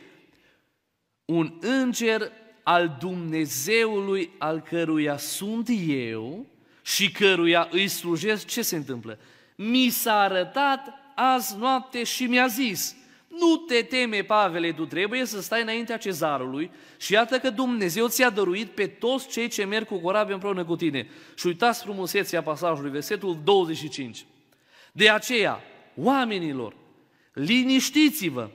Un 1.25 1.59
înger 1.61 2.33
al 2.63 2.97
Dumnezeului 2.99 4.31
al 4.39 4.61
căruia 4.61 5.17
sunt 5.17 5.69
eu 5.87 6.47
și 6.83 7.11
căruia 7.11 7.69
îi 7.71 7.89
slujesc, 7.89 8.47
ce 8.47 8.63
se 8.63 8.77
întâmplă? 8.77 9.19
Mi 9.57 9.89
s-a 9.89 10.21
arătat 10.21 10.81
azi 11.15 11.57
noapte 11.57 12.05
și 12.05 12.25
mi-a 12.25 12.47
zis, 12.47 12.97
nu 13.39 13.57
te 13.57 13.83
teme, 13.83 14.23
Pavele, 14.23 14.73
tu 14.73 14.87
trebuie 14.87 15.25
să 15.25 15.41
stai 15.41 15.63
înaintea 15.63 15.97
cezarului 15.97 16.71
și 16.97 17.13
iată 17.13 17.39
că 17.39 17.51
Dumnezeu 17.51 18.09
ți-a 18.09 18.31
dăruit 18.31 18.69
pe 18.71 18.87
toți 18.87 19.29
cei 19.29 19.49
ce 19.49 19.65
merg 19.65 19.87
cu 19.87 19.97
corabie 19.97 20.35
împreună 20.35 20.65
cu 20.65 20.77
tine. 20.77 21.09
Și 21.35 21.47
uitați 21.47 21.83
frumusețea 21.83 22.43
pasajului, 22.43 22.91
versetul 22.91 23.41
25. 23.45 24.27
De 24.93 25.11
aceea, 25.11 25.61
oamenilor, 25.97 26.77
liniștiți-vă, 27.33 28.51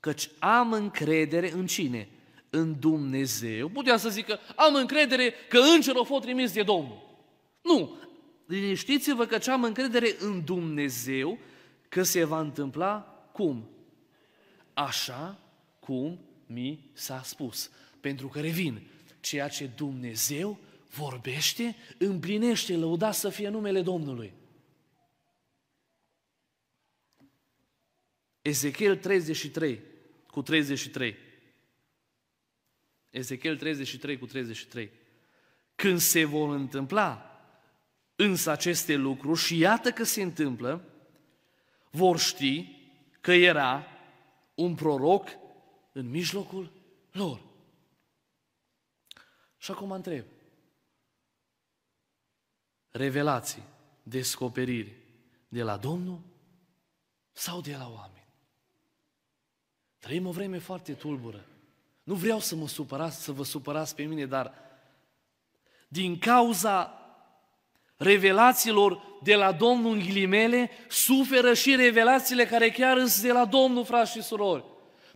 căci 0.00 0.30
am 0.38 0.72
încredere 0.72 1.52
în 1.52 1.66
cine? 1.66 2.08
În 2.50 2.76
Dumnezeu. 2.80 3.68
Putea 3.68 3.96
să 3.96 4.08
zică, 4.08 4.40
am 4.56 4.74
încredere 4.74 5.34
că 5.48 5.58
îngerul 5.74 6.00
a 6.00 6.04
fost 6.04 6.22
trimis 6.22 6.52
de 6.52 6.62
Domnul. 6.62 7.18
Nu, 7.62 7.96
liniștiți-vă 8.46 9.24
căci 9.24 9.48
am 9.48 9.62
încredere 9.62 10.16
în 10.18 10.44
Dumnezeu 10.44 11.38
că 11.88 12.02
se 12.02 12.24
va 12.24 12.40
întâmpla 12.40 12.98
cum? 13.32 13.70
Așa 14.76 15.38
cum 15.80 16.20
mi 16.46 16.90
s-a 16.92 17.22
spus. 17.22 17.70
Pentru 18.00 18.28
că 18.28 18.40
revin, 18.40 18.86
ceea 19.20 19.48
ce 19.48 19.66
Dumnezeu 19.66 20.58
vorbește, 20.88 21.76
împlinește, 21.98 22.76
lăuda 22.76 23.12
să 23.12 23.28
fie 23.28 23.48
numele 23.48 23.82
Domnului. 23.82 24.32
Ezechiel 28.42 28.96
33 28.96 29.80
cu 30.26 30.42
33. 30.42 31.16
Ezechiel 33.10 33.56
33 33.56 34.18
cu 34.18 34.26
33. 34.26 34.90
Când 35.74 35.98
se 35.98 36.24
vor 36.24 36.54
întâmpla 36.54 37.30
însă 38.16 38.50
aceste 38.50 38.94
lucruri 38.94 39.40
și 39.40 39.58
iată 39.58 39.90
că 39.90 40.04
se 40.04 40.22
întâmplă, 40.22 40.84
vor 41.90 42.18
ști 42.18 42.66
că 43.20 43.32
era 43.32 43.95
un 44.56 44.74
proroc 44.74 45.28
în 45.92 46.10
mijlocul 46.10 46.72
lor. 47.10 47.42
Și 49.56 49.70
acum 49.70 49.90
întreb. 49.90 50.24
Revelații, 52.88 53.62
descoperiri 54.02 54.96
de 55.48 55.62
la 55.62 55.76
Domnul 55.76 56.20
sau 57.32 57.60
de 57.60 57.76
la 57.76 57.88
oameni? 57.88 58.28
Trăim 59.98 60.26
o 60.26 60.30
vreme 60.30 60.58
foarte 60.58 60.94
tulbură. 60.94 61.46
Nu 62.02 62.14
vreau 62.14 62.38
să 62.38 62.54
mă 62.54 62.68
supărați, 62.68 63.22
să 63.22 63.32
vă 63.32 63.44
supărați 63.44 63.94
pe 63.94 64.02
mine, 64.02 64.26
dar 64.26 64.54
din 65.88 66.18
cauza 66.18 67.05
revelațiilor 67.96 69.00
de 69.22 69.34
la 69.34 69.52
Domnul 69.52 69.92
în 69.92 69.98
ghilimele, 69.98 70.70
suferă 70.88 71.54
și 71.54 71.76
revelațiile 71.76 72.44
care 72.44 72.70
chiar 72.70 72.98
sunt 72.98 73.24
de 73.24 73.32
la 73.32 73.44
Domnul, 73.44 73.84
frați 73.84 74.12
și 74.12 74.22
surori. 74.22 74.64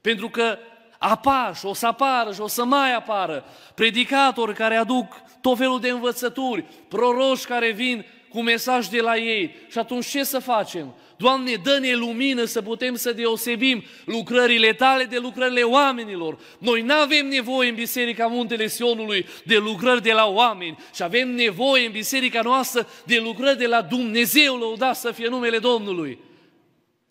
Pentru 0.01 0.29
că 0.29 0.59
apar 0.99 1.57
și 1.57 1.67
o 1.67 1.75
să 1.75 1.87
apară 1.87 2.33
și 2.33 2.41
o 2.41 2.47
să 2.47 2.65
mai 2.65 2.95
apară 2.95 3.45
predicatori 3.75 4.55
care 4.55 4.77
aduc 4.77 5.23
tot 5.41 5.57
felul 5.57 5.81
de 5.81 5.89
învățături, 5.89 6.65
proroși 6.89 7.47
care 7.47 7.71
vin 7.71 8.07
cu 8.31 8.43
mesaj 8.43 8.87
de 8.87 9.01
la 9.01 9.17
ei. 9.17 9.55
Și 9.71 9.79
atunci 9.79 10.07
ce 10.07 10.25
să 10.25 10.39
facem? 10.39 10.95
Doamne, 11.17 11.55
dă-ne 11.55 11.95
lumină 11.95 12.45
să 12.45 12.63
putem 12.63 12.95
să 12.95 13.13
deosebim 13.13 13.85
lucrările 14.05 14.73
tale 14.73 15.05
de 15.05 15.19
lucrările 15.19 15.63
oamenilor. 15.63 16.39
Noi 16.59 16.83
nu 16.83 16.95
avem 16.95 17.27
nevoie 17.27 17.69
în 17.69 17.75
Biserica 17.75 18.27
Muntele 18.27 18.67
Sionului 18.67 19.27
de 19.45 19.57
lucrări 19.57 20.03
de 20.03 20.13
la 20.13 20.27
oameni 20.27 20.79
și 20.95 21.03
avem 21.03 21.35
nevoie 21.35 21.87
în 21.87 21.93
Biserica 21.93 22.41
noastră 22.41 22.89
de 23.05 23.19
lucrări 23.19 23.59
de 23.59 23.67
la 23.67 23.83
Dumnezeu, 23.83 24.57
lăudat 24.57 24.97
să 24.97 25.11
fie 25.11 25.29
numele 25.29 25.59
Domnului 25.59 26.19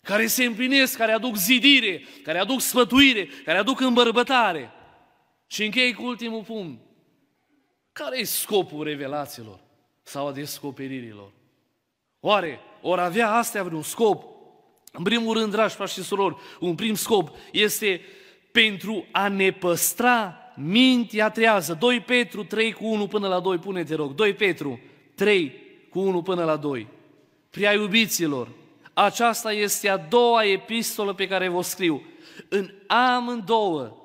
care 0.02 0.26
se 0.26 0.44
împlinesc, 0.44 0.96
care 0.96 1.12
aduc 1.12 1.36
zidire, 1.36 2.04
care 2.22 2.38
aduc 2.38 2.60
sfătuire, 2.60 3.28
care 3.44 3.58
aduc 3.58 3.80
îmbărbătare. 3.80 4.70
Și 5.46 5.64
închei 5.64 5.92
cu 5.92 6.04
ultimul 6.04 6.42
punct. 6.42 6.80
Care 7.92 8.18
e 8.18 8.24
scopul 8.24 8.84
revelațiilor 8.84 9.60
sau 10.10 10.26
a 10.26 10.32
descoperirilor? 10.32 11.30
Oare 12.20 12.60
ori 12.80 13.00
avea 13.00 13.32
astea 13.32 13.62
vreun 13.62 13.82
scop? 13.82 14.24
În 14.92 15.02
primul 15.02 15.36
rând, 15.36 15.50
dragi 15.50 15.74
frați 15.74 15.92
și 15.92 16.02
surori, 16.02 16.36
un 16.60 16.74
prim 16.74 16.94
scop 16.94 17.36
este 17.52 18.00
pentru 18.52 19.06
a 19.12 19.28
ne 19.28 19.50
păstra 19.50 20.34
mintea 20.56 21.30
trează. 21.30 21.76
2 21.80 22.00
Petru 22.00 22.44
3 22.44 22.72
cu 22.72 22.86
1 22.86 23.06
până 23.06 23.28
la 23.28 23.40
2, 23.40 23.58
pune-te 23.58 23.94
rog. 23.94 24.14
2 24.14 24.34
Petru 24.34 24.80
3 25.14 25.54
cu 25.90 26.00
1 26.00 26.22
până 26.22 26.44
la 26.44 26.56
2. 26.56 26.86
Prea 27.50 27.72
iubiților, 27.72 28.48
aceasta 28.92 29.52
este 29.52 29.88
a 29.88 29.96
doua 29.96 30.44
epistolă 30.44 31.14
pe 31.14 31.28
care 31.28 31.48
vă 31.48 31.62
scriu. 31.62 32.02
În 32.48 32.70
amândouă 32.86 33.96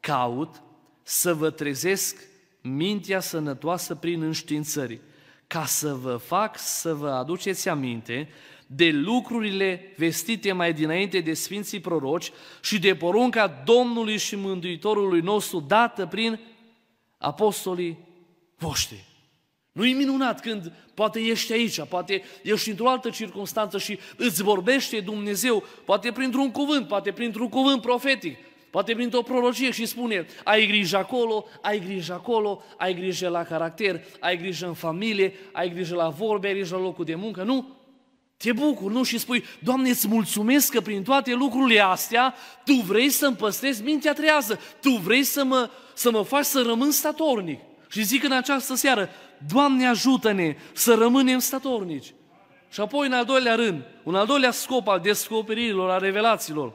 caut 0.00 0.62
să 1.02 1.34
vă 1.34 1.50
trezesc 1.50 2.16
mintea 2.62 3.20
sănătoasă 3.20 3.94
prin 3.94 4.22
înștiințări, 4.22 5.00
ca 5.50 5.64
să 5.64 5.94
vă 5.94 6.16
fac 6.16 6.58
să 6.58 6.94
vă 6.94 7.10
aduceți 7.10 7.68
aminte 7.68 8.28
de 8.66 8.90
lucrurile 8.90 9.94
vestite 9.96 10.52
mai 10.52 10.72
dinainte 10.72 11.20
de 11.20 11.34
Sfinții 11.34 11.80
Proroci 11.80 12.32
și 12.62 12.78
de 12.78 12.94
porunca 12.94 13.62
Domnului 13.64 14.18
și 14.18 14.36
Mântuitorului 14.36 15.20
nostru 15.20 15.60
dată 15.60 16.06
prin 16.06 16.40
apostolii 17.18 17.98
voștri. 18.56 19.04
nu 19.72 19.86
e 19.86 19.92
minunat 19.92 20.40
când 20.40 20.72
poate 20.94 21.20
ești 21.20 21.52
aici, 21.52 21.82
poate 21.84 22.22
ești 22.42 22.70
într-o 22.70 22.88
altă 22.88 23.10
circunstanță 23.10 23.78
și 23.78 23.98
îți 24.16 24.42
vorbește 24.42 25.00
Dumnezeu, 25.00 25.64
poate 25.84 26.12
printr-un 26.12 26.50
cuvânt, 26.50 26.88
poate 26.88 27.12
printr-un 27.12 27.48
cuvânt 27.48 27.80
profetic, 27.80 28.36
poate 28.70 28.94
printr-o 28.94 29.22
prorocie 29.22 29.70
și 29.70 29.86
spune, 29.86 30.26
ai 30.44 30.66
grijă 30.66 30.96
acolo, 30.96 31.46
ai 31.60 31.80
grijă 31.80 32.12
acolo, 32.12 32.62
ai 32.76 32.94
grijă 32.94 33.28
la 33.28 33.42
caracter, 33.42 34.04
ai 34.20 34.36
grijă 34.36 34.66
în 34.66 34.74
familie, 34.74 35.34
ai 35.52 35.70
grijă 35.70 35.94
la 35.94 36.08
vorbe, 36.08 36.46
ai 36.46 36.54
grijă 36.54 36.76
la 36.76 36.82
locul 36.82 37.04
de 37.04 37.14
muncă, 37.14 37.42
nu? 37.42 37.78
Te 38.36 38.52
bucur, 38.52 38.90
nu? 38.90 39.02
Și 39.02 39.18
spui, 39.18 39.44
Doamne, 39.58 39.88
îți 39.88 40.08
mulțumesc 40.08 40.72
că 40.72 40.80
prin 40.80 41.02
toate 41.02 41.34
lucrurile 41.34 41.80
astea 41.80 42.34
Tu 42.64 42.72
vrei 42.72 43.08
să-mi 43.08 43.36
păstrezi 43.36 43.82
mintea 43.82 44.12
trează, 44.12 44.60
Tu 44.80 44.90
vrei 44.90 45.22
să 45.22 45.44
mă, 45.44 45.70
să 45.94 46.10
mă 46.10 46.22
faci 46.22 46.44
să 46.44 46.62
rămân 46.62 46.90
statornic. 46.90 47.60
Și 47.88 48.02
zic 48.02 48.24
în 48.24 48.32
această 48.32 48.74
seară, 48.74 49.10
Doamne 49.52 49.86
ajută-ne 49.86 50.56
să 50.72 50.94
rămânem 50.94 51.38
statornici. 51.38 52.14
Și 52.70 52.80
apoi, 52.80 53.06
în 53.06 53.12
al 53.12 53.24
doilea 53.24 53.54
rând, 53.54 53.82
un 54.02 54.14
al 54.14 54.26
doilea 54.26 54.50
scop 54.50 54.88
al 54.88 55.00
descoperirilor, 55.00 55.90
al 55.90 56.00
revelațiilor, 56.00 56.72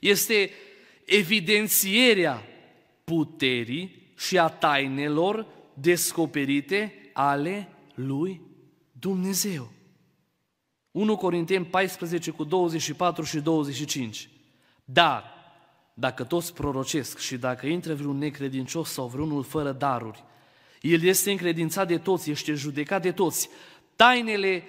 este 0.00 0.50
evidențierea 1.08 2.42
puterii 3.04 4.12
și 4.16 4.38
a 4.38 4.48
tainelor 4.48 5.46
descoperite 5.74 7.10
ale 7.12 7.68
lui 7.94 8.40
Dumnezeu. 8.92 9.72
1 10.90 11.16
Corinteni 11.16 11.64
14 11.64 12.30
cu 12.30 12.44
24 12.44 13.24
și 13.24 13.40
25. 13.40 14.28
Dar, 14.84 15.24
dacă 15.94 16.24
toți 16.24 16.54
prorocesc 16.54 17.18
și 17.18 17.36
dacă 17.36 17.66
intră 17.66 17.94
vreun 17.94 18.18
necredincios 18.18 18.90
sau 18.90 19.06
vreunul 19.06 19.42
fără 19.42 19.72
daruri, 19.72 20.24
el 20.80 21.02
este 21.02 21.30
încredințat 21.30 21.88
de 21.88 21.98
toți, 21.98 22.30
este 22.30 22.52
judecat 22.52 23.02
de 23.02 23.12
toți. 23.12 23.48
Tainele 23.96 24.62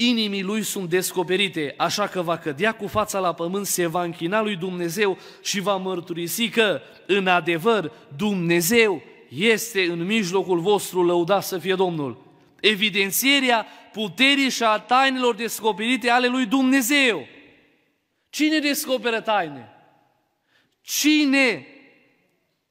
inimii 0.00 0.42
lui 0.42 0.62
sunt 0.62 0.88
descoperite, 0.88 1.74
așa 1.76 2.06
că 2.06 2.22
va 2.22 2.38
cădea 2.38 2.72
cu 2.72 2.86
fața 2.86 3.18
la 3.18 3.32
pământ, 3.32 3.66
se 3.66 3.86
va 3.86 4.02
închina 4.02 4.42
lui 4.42 4.56
Dumnezeu 4.56 5.18
și 5.42 5.60
va 5.60 5.76
mărturisi 5.76 6.48
că, 6.48 6.80
în 7.06 7.26
adevăr, 7.26 7.92
Dumnezeu 8.16 9.02
este 9.28 9.82
în 9.82 10.04
mijlocul 10.04 10.60
vostru, 10.60 11.02
lăudat 11.02 11.44
să 11.44 11.58
fie 11.58 11.74
Domnul. 11.74 12.24
Evidențierea 12.60 13.66
puterii 13.92 14.50
și 14.50 14.62
a 14.62 14.78
tainelor 14.78 15.34
descoperite 15.34 16.10
ale 16.10 16.26
lui 16.26 16.46
Dumnezeu. 16.46 17.26
Cine 18.30 18.58
descoperă 18.58 19.20
taine? 19.20 19.68
Cine 20.82 21.66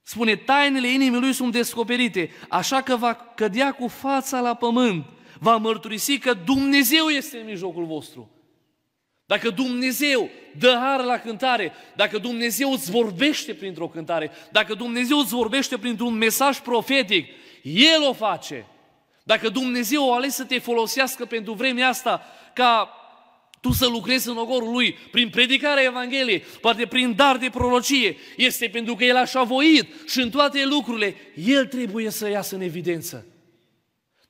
Spune, 0.10 0.36
tainele 0.36 0.88
inimii 0.88 1.20
lui 1.20 1.34
sunt 1.34 1.52
descoperite, 1.52 2.32
așa 2.48 2.82
că 2.82 2.96
va 2.96 3.14
cădea 3.14 3.72
cu 3.72 3.88
fața 3.88 4.40
la 4.40 4.54
pământ, 4.54 5.06
va 5.40 5.58
mărturisi 5.58 6.18
că 6.18 6.34
Dumnezeu 6.34 7.08
este 7.08 7.38
în 7.38 7.46
mijlocul 7.46 7.86
vostru. 7.86 8.30
Dacă 9.26 9.50
Dumnezeu 9.50 10.30
dă 10.58 10.80
har 10.82 11.04
la 11.04 11.18
cântare, 11.18 11.72
dacă 11.96 12.18
Dumnezeu 12.18 12.72
îți 12.72 12.92
vorbește 12.92 13.54
printr-o 13.54 13.88
cântare, 13.88 14.32
dacă 14.52 14.74
Dumnezeu 14.74 15.18
îți 15.18 15.34
vorbește 15.34 15.78
printr-un 15.78 16.14
mesaj 16.14 16.60
profetic, 16.60 17.28
El 17.64 18.04
o 18.08 18.14
face. 18.14 18.66
Dacă 19.24 19.50
Dumnezeu 19.50 20.12
a 20.12 20.16
ales 20.16 20.36
să 20.36 20.44
te 20.44 20.60
folosească 20.60 21.26
pentru 21.26 21.54
vremea 21.54 21.88
asta 21.88 22.26
ca 22.54 22.94
tu 23.62 23.72
să 23.72 23.88
lucrezi 23.88 24.30
în 24.30 24.38
ogorul 24.38 24.72
lui 24.72 24.94
prin 25.12 25.30
predicarea 25.30 25.84
Evangheliei, 25.84 26.40
poate 26.40 26.86
prin 26.86 27.16
dar 27.16 27.38
de 27.38 27.50
prorocie, 27.50 28.18
este 28.38 28.68
pentru 28.68 28.96
că 28.96 29.04
el 29.04 29.16
așa 29.16 29.44
voit 29.44 29.88
și 30.08 30.22
în 30.22 30.30
toate 30.30 30.66
lucrurile, 30.66 31.16
el 31.46 31.66
trebuie 31.66 32.10
să 32.10 32.30
iasă 32.30 32.56
în 32.56 32.62
evidență. 32.62 33.26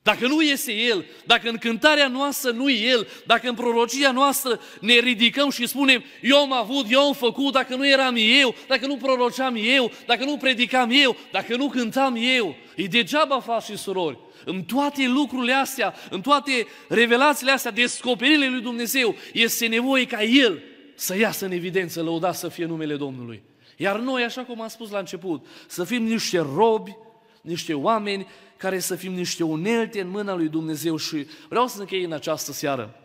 Dacă 0.02 0.26
nu 0.26 0.40
este 0.40 0.72
El, 0.72 1.04
dacă 1.24 1.48
în 1.48 1.56
cântarea 1.56 2.08
noastră 2.08 2.50
nu 2.50 2.68
e 2.68 2.88
El, 2.88 3.08
dacă 3.26 3.48
în 3.48 3.54
prorocia 3.54 4.12
noastră 4.12 4.60
ne 4.80 4.98
ridicăm 4.98 5.50
și 5.50 5.66
spunem 5.66 6.04
eu 6.22 6.36
am 6.36 6.52
avut, 6.52 6.86
eu 6.88 7.00
am 7.00 7.12
făcut, 7.12 7.52
dacă 7.52 7.74
nu 7.74 7.88
eram 7.88 8.14
eu, 8.18 8.54
dacă 8.66 8.86
nu 8.86 8.96
proroceam 8.96 9.56
eu, 9.58 9.92
dacă 10.06 10.24
nu 10.24 10.36
predicam 10.36 10.90
eu, 10.92 11.16
dacă 11.30 11.56
nu 11.56 11.68
cântam 11.68 12.16
eu, 12.36 12.56
e 12.76 12.84
degeaba, 12.84 13.40
frați 13.40 13.70
și 13.70 13.76
surori. 13.76 14.18
În 14.44 14.62
toate 14.62 15.06
lucrurile 15.06 15.52
astea, 15.52 15.94
în 16.10 16.20
toate 16.20 16.66
revelațiile 16.88 17.52
astea, 17.52 17.70
descoperirile 17.70 18.48
lui 18.48 18.60
Dumnezeu, 18.60 19.14
este 19.32 19.66
nevoie 19.66 20.06
ca 20.06 20.22
El 20.22 20.62
să 20.94 21.16
iasă 21.16 21.44
în 21.44 21.52
evidență, 21.52 22.02
lăudat 22.02 22.36
să 22.36 22.48
fie 22.48 22.64
numele 22.64 22.96
Domnului. 22.96 23.42
Iar 23.76 23.98
noi, 23.98 24.22
așa 24.22 24.42
cum 24.42 24.60
am 24.60 24.68
spus 24.68 24.90
la 24.90 24.98
început, 24.98 25.46
să 25.66 25.84
fim 25.84 26.02
niște 26.02 26.38
robi, 26.38 26.96
niște 27.42 27.74
oameni 27.74 28.26
care 28.60 28.78
să 28.78 28.96
fim 28.96 29.12
niște 29.12 29.44
unelte 29.44 30.00
în 30.00 30.08
mâna 30.08 30.34
lui 30.34 30.48
Dumnezeu 30.48 30.96
și 30.96 31.26
vreau 31.48 31.66
să 31.66 31.80
închei 31.80 32.04
în 32.04 32.12
această 32.12 32.52
seară 32.52 33.00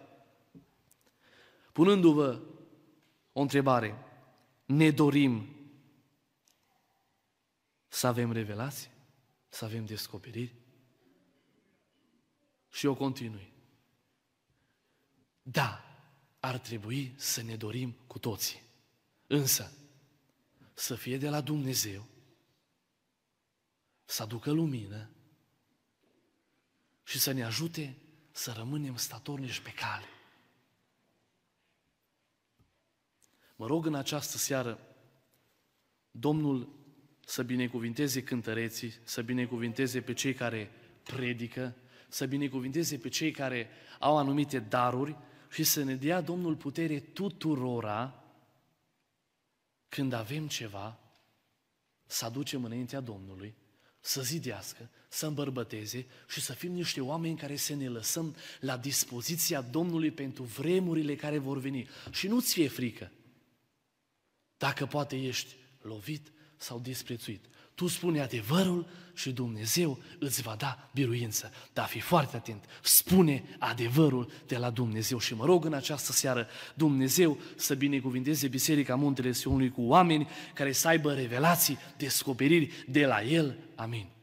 punându-vă 1.76 2.42
o 3.34 3.42
întrebare. 3.42 3.96
Ne 4.66 4.92
dorim 4.92 5.56
să 7.88 8.08
avem 8.08 8.32
revelații? 8.32 8.90
Să 9.50 9.66
avem 9.66 9.86
descoperiri? 9.86 10.56
Și 12.70 12.86
eu 12.86 12.96
continui. 12.96 13.54
Da, 15.42 15.84
ar 16.40 16.58
trebui 16.58 17.14
să 17.18 17.42
ne 17.42 17.56
dorim 17.56 17.96
cu 18.08 18.20
toții. 18.20 18.62
Însă, 19.28 19.72
să 20.74 20.96
fie 20.96 21.18
de 21.18 21.30
la 21.30 21.42
Dumnezeu, 21.42 22.06
să 24.06 24.24
aducă 24.24 24.52
lumină 24.52 25.15
și 27.06 27.20
să 27.20 27.32
ne 27.32 27.44
ajute 27.44 27.98
să 28.32 28.54
rămânem 28.58 28.96
statornici 28.96 29.60
pe 29.60 29.72
cale. 29.72 30.06
Mă 33.56 33.68
rog 33.68 33.86
în 33.86 33.96
această 33.96 34.38
seară, 34.38 34.80
Domnul 36.12 36.70
să 37.26 37.44
binecuvinteze 37.44 38.24
cântăreții, 38.24 38.94
să 39.04 39.22
binecuvinteze 39.22 40.02
pe 40.02 40.14
cei 40.14 40.34
care 40.34 40.72
predică, 41.04 41.76
să 42.10 42.26
binecuvinteze 42.26 42.98
pe 42.98 43.10
cei 43.10 43.32
care 43.32 43.70
au 44.00 44.18
anumite 44.18 44.60
daruri 44.60 45.18
și 45.50 45.64
să 45.64 45.84
ne 45.84 45.96
dea 45.96 46.22
Domnul 46.22 46.56
putere 46.56 47.00
tuturora 47.00 48.24
când 49.90 50.14
avem 50.14 50.48
ceva 50.48 51.00
să 52.06 52.26
aducem 52.26 52.64
înaintea 52.64 53.00
Domnului, 53.00 53.56
să 54.06 54.22
zidească, 54.22 54.90
să 55.08 55.26
îmbărbăteze 55.26 56.06
și 56.28 56.42
să 56.42 56.54
fim 56.54 56.72
niște 56.72 57.02
oameni 57.02 57.38
care 57.38 57.56
să 57.56 57.76
ne 57.76 57.88
lăsăm 57.88 58.36
la 58.60 58.78
dispoziția 58.78 59.62
Domnului 59.62 60.12
pentru 60.12 60.44
vremurile 60.44 61.16
care 61.16 61.38
vor 61.38 61.58
veni. 61.58 61.88
Și 62.12 62.28
nu-ți 62.28 62.54
fie 62.54 62.68
frică. 62.68 63.12
Dacă 64.58 64.86
poate 64.86 65.16
ești 65.16 65.56
lovit 65.82 66.32
sau 66.58 66.80
disprețuit. 66.80 67.46
Tu 67.76 67.88
spune 67.88 68.22
adevărul 68.22 68.88
și 69.14 69.32
Dumnezeu 69.32 70.00
îți 70.20 70.42
va 70.42 70.56
da 70.58 70.90
biruință. 70.94 71.52
Dar 71.74 71.88
fi 71.88 72.00
foarte 72.00 72.36
atent, 72.36 72.64
spune 72.82 73.44
adevărul 73.60 74.32
de 74.48 74.58
la 74.58 74.70
Dumnezeu. 74.70 75.20
Și 75.20 75.36
mă 75.36 75.46
rog 75.46 75.66
în 75.66 75.74
această 75.74 76.12
seară 76.12 76.48
Dumnezeu 76.74 77.38
să 77.56 77.76
binecuvinteze 77.76 78.48
Biserica 78.48 78.96
Muntele 78.96 79.32
Sionului 79.32 79.72
cu 79.72 79.82
oameni 79.82 80.28
care 80.54 80.72
să 80.72 80.88
aibă 80.88 81.14
revelații, 81.14 81.78
descoperiri 81.98 82.86
de 82.88 83.06
la 83.06 83.24
El. 83.24 83.58
Amin. 83.76 84.15